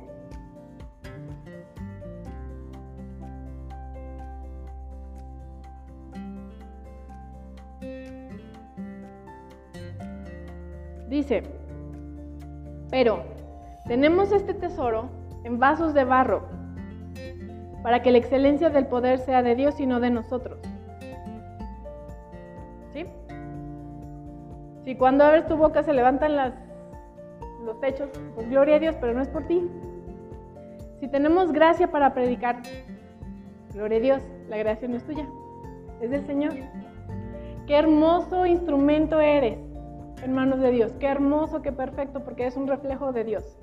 [11.09, 11.43] Dice,
[12.91, 13.23] pero
[13.87, 15.11] tenemos este tesoro
[15.45, 16.49] en vasos de barro
[17.83, 20.72] para que la excelencia del poder sea de Dios y no de nosotros.
[24.93, 26.53] Si cuando abres tu boca se levantan las,
[27.65, 29.67] los techos, pues gloria a Dios, pero no es por ti.
[31.01, 32.61] Si tenemos gracia para predicar,
[33.73, 35.27] gloria a Dios, la gracia no es tuya,
[36.03, 36.53] es del Señor.
[37.67, 39.59] Qué hermoso instrumento eres
[40.23, 40.93] en manos de Dios.
[41.01, 43.57] Qué hermoso, qué perfecto, porque es un reflejo de Dios.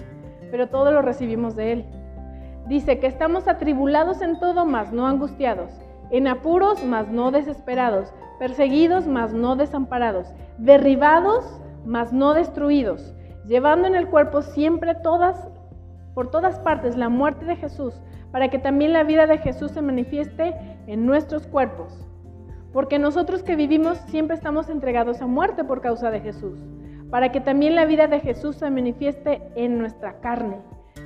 [0.50, 1.86] Pero todo lo recibimos de Él.
[2.68, 9.06] Dice que estamos atribulados en todo, mas no angustiados, en apuros, mas no desesperados, perseguidos,
[9.06, 13.14] mas no desamparados, derribados, mas no destruidos,
[13.46, 15.48] llevando en el cuerpo siempre todas,
[16.16, 19.82] por todas partes, la muerte de Jesús, para que también la vida de Jesús se
[19.82, 20.56] manifieste
[20.88, 22.08] en nuestros cuerpos.
[22.74, 26.60] Porque nosotros que vivimos siempre estamos entregados a muerte por causa de Jesús,
[27.10, 30.58] para que también la vida de Jesús se manifieste en nuestra carne,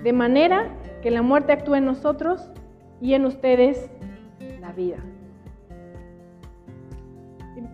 [0.03, 0.67] de manera
[1.01, 2.51] que la muerte actúe en nosotros
[3.01, 3.89] y en ustedes
[4.59, 4.97] la vida.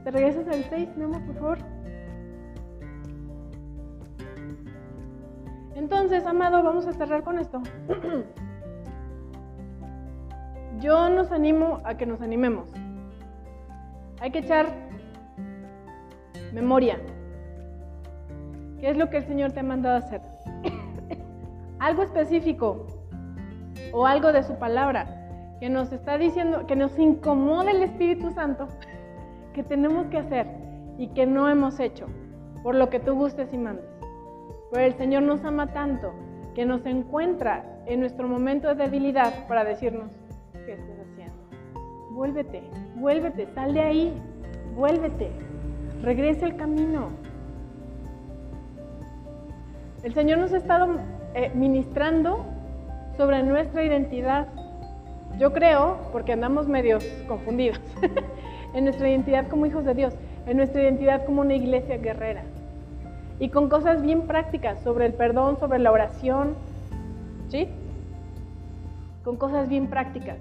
[0.09, 1.57] ¿Te regresas al 6, Memo, por favor?
[5.75, 7.61] Entonces, Amado, vamos a cerrar con esto.
[10.79, 12.71] Yo nos animo a que nos animemos.
[14.19, 14.65] Hay que echar
[16.53, 16.99] memoria.
[18.79, 20.21] ¿Qué es lo que el Señor te ha mandado hacer?
[21.77, 22.87] algo específico
[23.93, 28.69] o algo de su palabra que nos está diciendo, que nos incomoda el Espíritu Santo
[29.59, 30.47] que tenemos que hacer
[30.97, 32.07] y que no hemos hecho,
[32.63, 33.83] por lo que tú gustes y mandes.
[34.71, 36.13] Pero el Señor nos ama tanto
[36.55, 40.13] que nos encuentra en nuestro momento de debilidad para decirnos,
[40.65, 41.35] ¿qué estás haciendo?
[42.11, 42.63] Vuélvete,
[42.95, 44.13] vuélvete, sal de ahí,
[44.77, 45.29] vuélvete,
[46.03, 47.09] regrese al camino.
[50.03, 50.87] El Señor nos ha estado
[51.33, 52.45] eh, ministrando
[53.17, 54.47] sobre nuestra identidad.
[55.37, 57.81] Yo creo, porque andamos medios confundidos,
[58.73, 60.13] en nuestra identidad como hijos de Dios,
[60.45, 62.43] en nuestra identidad como una iglesia guerrera.
[63.39, 66.55] Y con cosas bien prácticas sobre el perdón, sobre la oración,
[67.47, 67.67] ¿sí?
[69.23, 70.37] Con cosas bien prácticas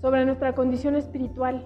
[0.00, 1.64] sobre nuestra condición espiritual.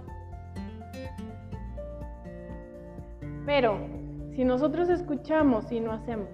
[3.46, 3.78] Pero
[4.34, 6.28] si nosotros escuchamos y no hacemos,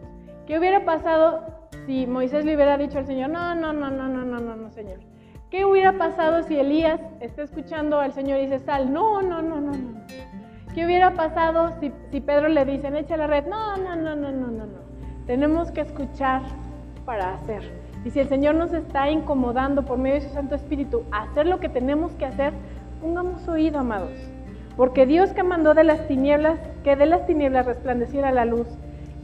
[0.47, 1.45] ¿qué hubiera pasado
[1.87, 4.70] si Moisés le hubiera dicho al Señor, no, no, no, no, no, no, no, no,
[4.70, 5.12] Señor?
[5.53, 8.91] ¿Qué hubiera pasado si Elías está escuchando al Señor y dice, sal?
[8.91, 10.01] No, no, no, no, no.
[10.75, 13.45] ¿Qué hubiera pasado si, si Pedro le dice, echa la red?
[13.47, 14.79] No, no, no, no, no, no, no.
[15.27, 16.41] Tenemos que escuchar
[17.05, 17.71] para hacer.
[18.03, 21.47] Y si el Señor nos está incomodando por medio de su Santo Espíritu a hacer
[21.47, 22.55] lo que tenemos que hacer,
[23.03, 24.17] pongamos oído, amados.
[24.79, 28.69] Porque Dios que mandó de las tinieblas, que de las tinieblas resplandeciera la luz,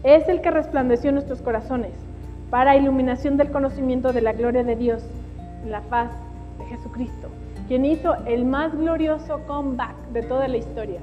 [0.03, 1.93] es el que resplandeció en nuestros corazones
[2.51, 5.07] para iluminación del conocimiento de la gloria de Dios
[5.69, 6.11] la paz
[6.59, 7.29] de Jesucristo,
[7.69, 11.01] quien hizo el más glorioso comeback de toda la historia.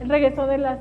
[0.00, 0.78] Él regresó de las,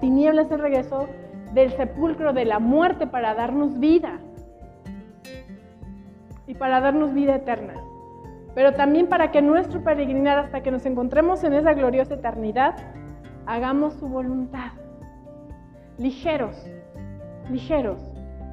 [0.00, 1.08] tinieblas, él regresó
[1.52, 4.18] del sepulcro, de la muerte para darnos vida
[6.46, 7.74] y para darnos vida eterna.
[8.54, 12.74] Pero también para que nuestro peregrinar hasta que nos encontremos en esa gloriosa eternidad,
[13.44, 14.72] hagamos su voluntad.
[15.98, 16.66] Ligeros,
[17.50, 18.00] ligeros,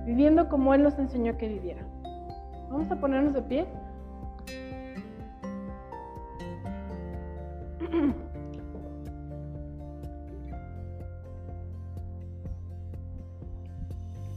[0.05, 1.83] viviendo como Él nos enseñó que viviera.
[2.69, 3.65] Vamos a ponernos de pie.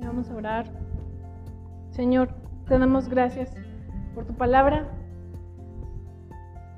[0.00, 0.66] Vamos a orar.
[1.90, 2.28] Señor,
[2.68, 3.52] te damos gracias
[4.14, 4.86] por tu palabra.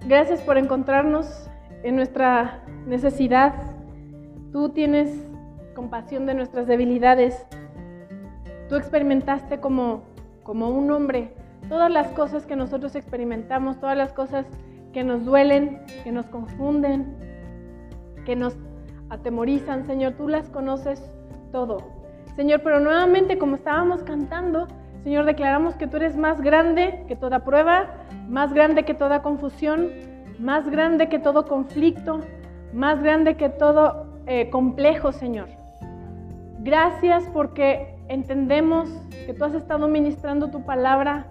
[0.06, 1.50] Gracias por encontrarnos
[1.82, 3.54] en nuestra necesidad.
[4.52, 5.28] Tú tienes
[5.74, 7.46] compasión de nuestras debilidades.
[8.68, 10.02] Tú experimentaste como,
[10.48, 11.34] como un hombre
[11.68, 14.46] todas las cosas que nosotros experimentamos, todas las cosas
[14.94, 17.14] que nos duelen, que nos confunden,
[18.24, 18.56] que nos
[19.10, 21.12] atemorizan, Señor, tú las conoces
[21.52, 21.76] todo.
[22.34, 24.68] Señor, pero nuevamente como estábamos cantando,
[25.04, 27.90] Señor, declaramos que tú eres más grande que toda prueba,
[28.26, 29.90] más grande que toda confusión,
[30.38, 32.20] más grande que todo conflicto,
[32.72, 35.50] más grande que todo eh, complejo, Señor.
[36.60, 38.88] Gracias porque entendemos
[39.26, 41.26] que tú has estado ministrando tu palabra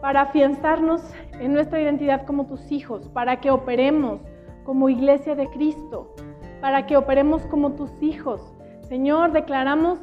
[0.00, 1.02] para afianzarnos
[1.40, 4.20] en nuestra identidad como tus hijos, para que operemos
[4.64, 6.14] como iglesia de Cristo,
[6.60, 8.40] para que operemos como tus hijos.
[8.88, 9.98] Señor, declaramos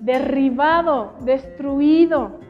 [0.00, 2.40] derribado, destruido,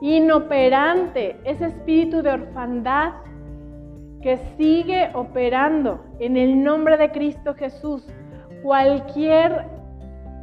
[0.00, 3.14] inoperante ese espíritu de orfandad
[4.22, 8.06] que sigue operando en el nombre de Cristo Jesús.
[8.62, 9.77] Cualquier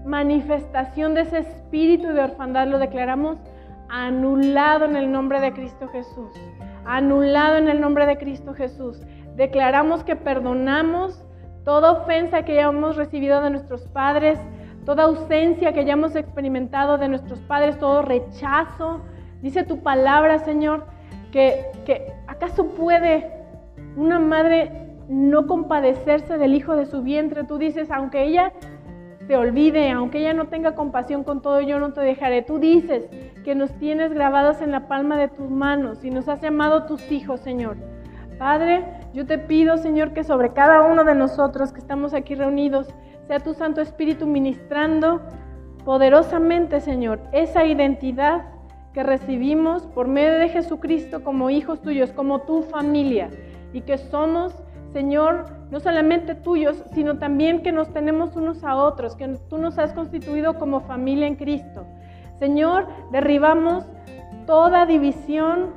[0.06, 3.38] manifestación de ese espíritu de orfandad lo declaramos
[3.90, 6.32] anulado en el nombre de Cristo Jesús.
[6.86, 9.02] Anulado en el nombre de Cristo Jesús.
[9.36, 11.26] Declaramos que perdonamos
[11.64, 14.40] toda ofensa que hayamos recibido de nuestros padres,
[14.86, 19.02] toda ausencia que hayamos experimentado de nuestros padres, todo rechazo.
[19.42, 20.86] Dice tu palabra, Señor,
[21.32, 23.32] que, que acaso puede
[23.96, 24.72] una madre
[25.10, 27.44] no compadecerse del hijo de su vientre.
[27.44, 28.54] Tú dices, aunque ella
[29.28, 32.42] se olvide, aunque ella no tenga compasión con todo, yo no te dejaré.
[32.42, 33.10] Tú dices
[33.44, 37.12] que nos tienes grabados en la palma de tus manos y nos has llamado tus
[37.12, 37.78] hijos, Señor.
[38.38, 42.94] Padre, yo te pido, Señor, que sobre cada uno de nosotros que estamos aquí reunidos,
[43.28, 45.22] sea tu Santo Espíritu ministrando
[45.86, 48.46] poderosamente, Señor, esa identidad
[48.94, 53.30] que recibimos por medio de Jesucristo como hijos tuyos, como tu familia,
[53.74, 54.54] y que somos,
[54.96, 59.78] Señor, no solamente tuyos, sino también que nos tenemos unos a otros, que tú nos
[59.78, 61.86] has constituido como familia en Cristo.
[62.40, 63.84] Señor, derribamos
[64.48, 65.72] toda división,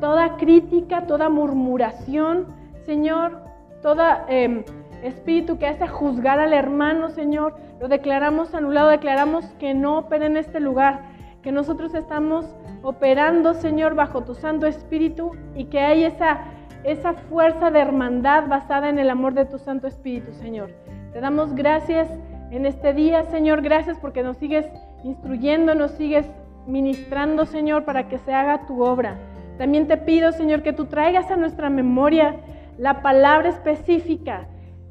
[0.00, 2.48] toda crítica, toda murmuración,
[2.84, 3.44] Señor,
[3.80, 4.64] toda em,
[5.04, 10.36] espíritu que hace juzgar al hermano, Señor, lo declaramos anulado, declaramos que no opera en
[10.36, 11.02] este lugar,
[11.42, 12.44] que nosotros estamos
[12.82, 16.40] operando, Señor, bajo tu Santo Espíritu y que hay esa,
[16.84, 20.70] esa fuerza de hermandad basada en el amor de tu Santo Espíritu, Señor.
[21.12, 22.08] Te damos gracias
[22.50, 24.66] en este día, Señor, gracias porque nos sigues
[25.04, 26.26] instruyendo, nos sigues
[26.66, 29.16] ministrando, Señor, para que se haga tu obra.
[29.58, 32.36] También te pido, Señor, que tú traigas a nuestra memoria
[32.78, 34.46] la palabra específica,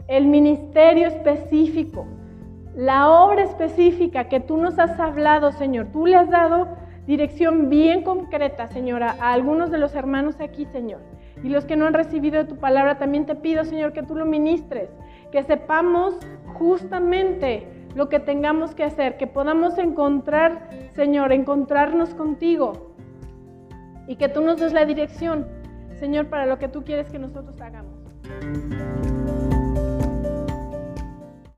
[0.08, 2.06] el ministerio específico,
[2.76, 5.88] la obra específica que tú nos has hablado, Señor.
[5.92, 6.68] Tú le has dado
[7.06, 11.02] dirección bien concreta, Señora, a algunos de los hermanos aquí, Señor.
[11.44, 14.26] Y los que no han recibido tu palabra, también te pido, Señor, que tú lo
[14.26, 14.90] ministres,
[15.32, 16.16] que sepamos
[16.54, 22.94] justamente lo que tengamos que hacer, que podamos encontrar, Señor, encontrarnos contigo
[24.08, 25.48] y que tú nos des la dirección,
[26.00, 27.96] Señor, para lo que tú quieres que nosotros hagamos.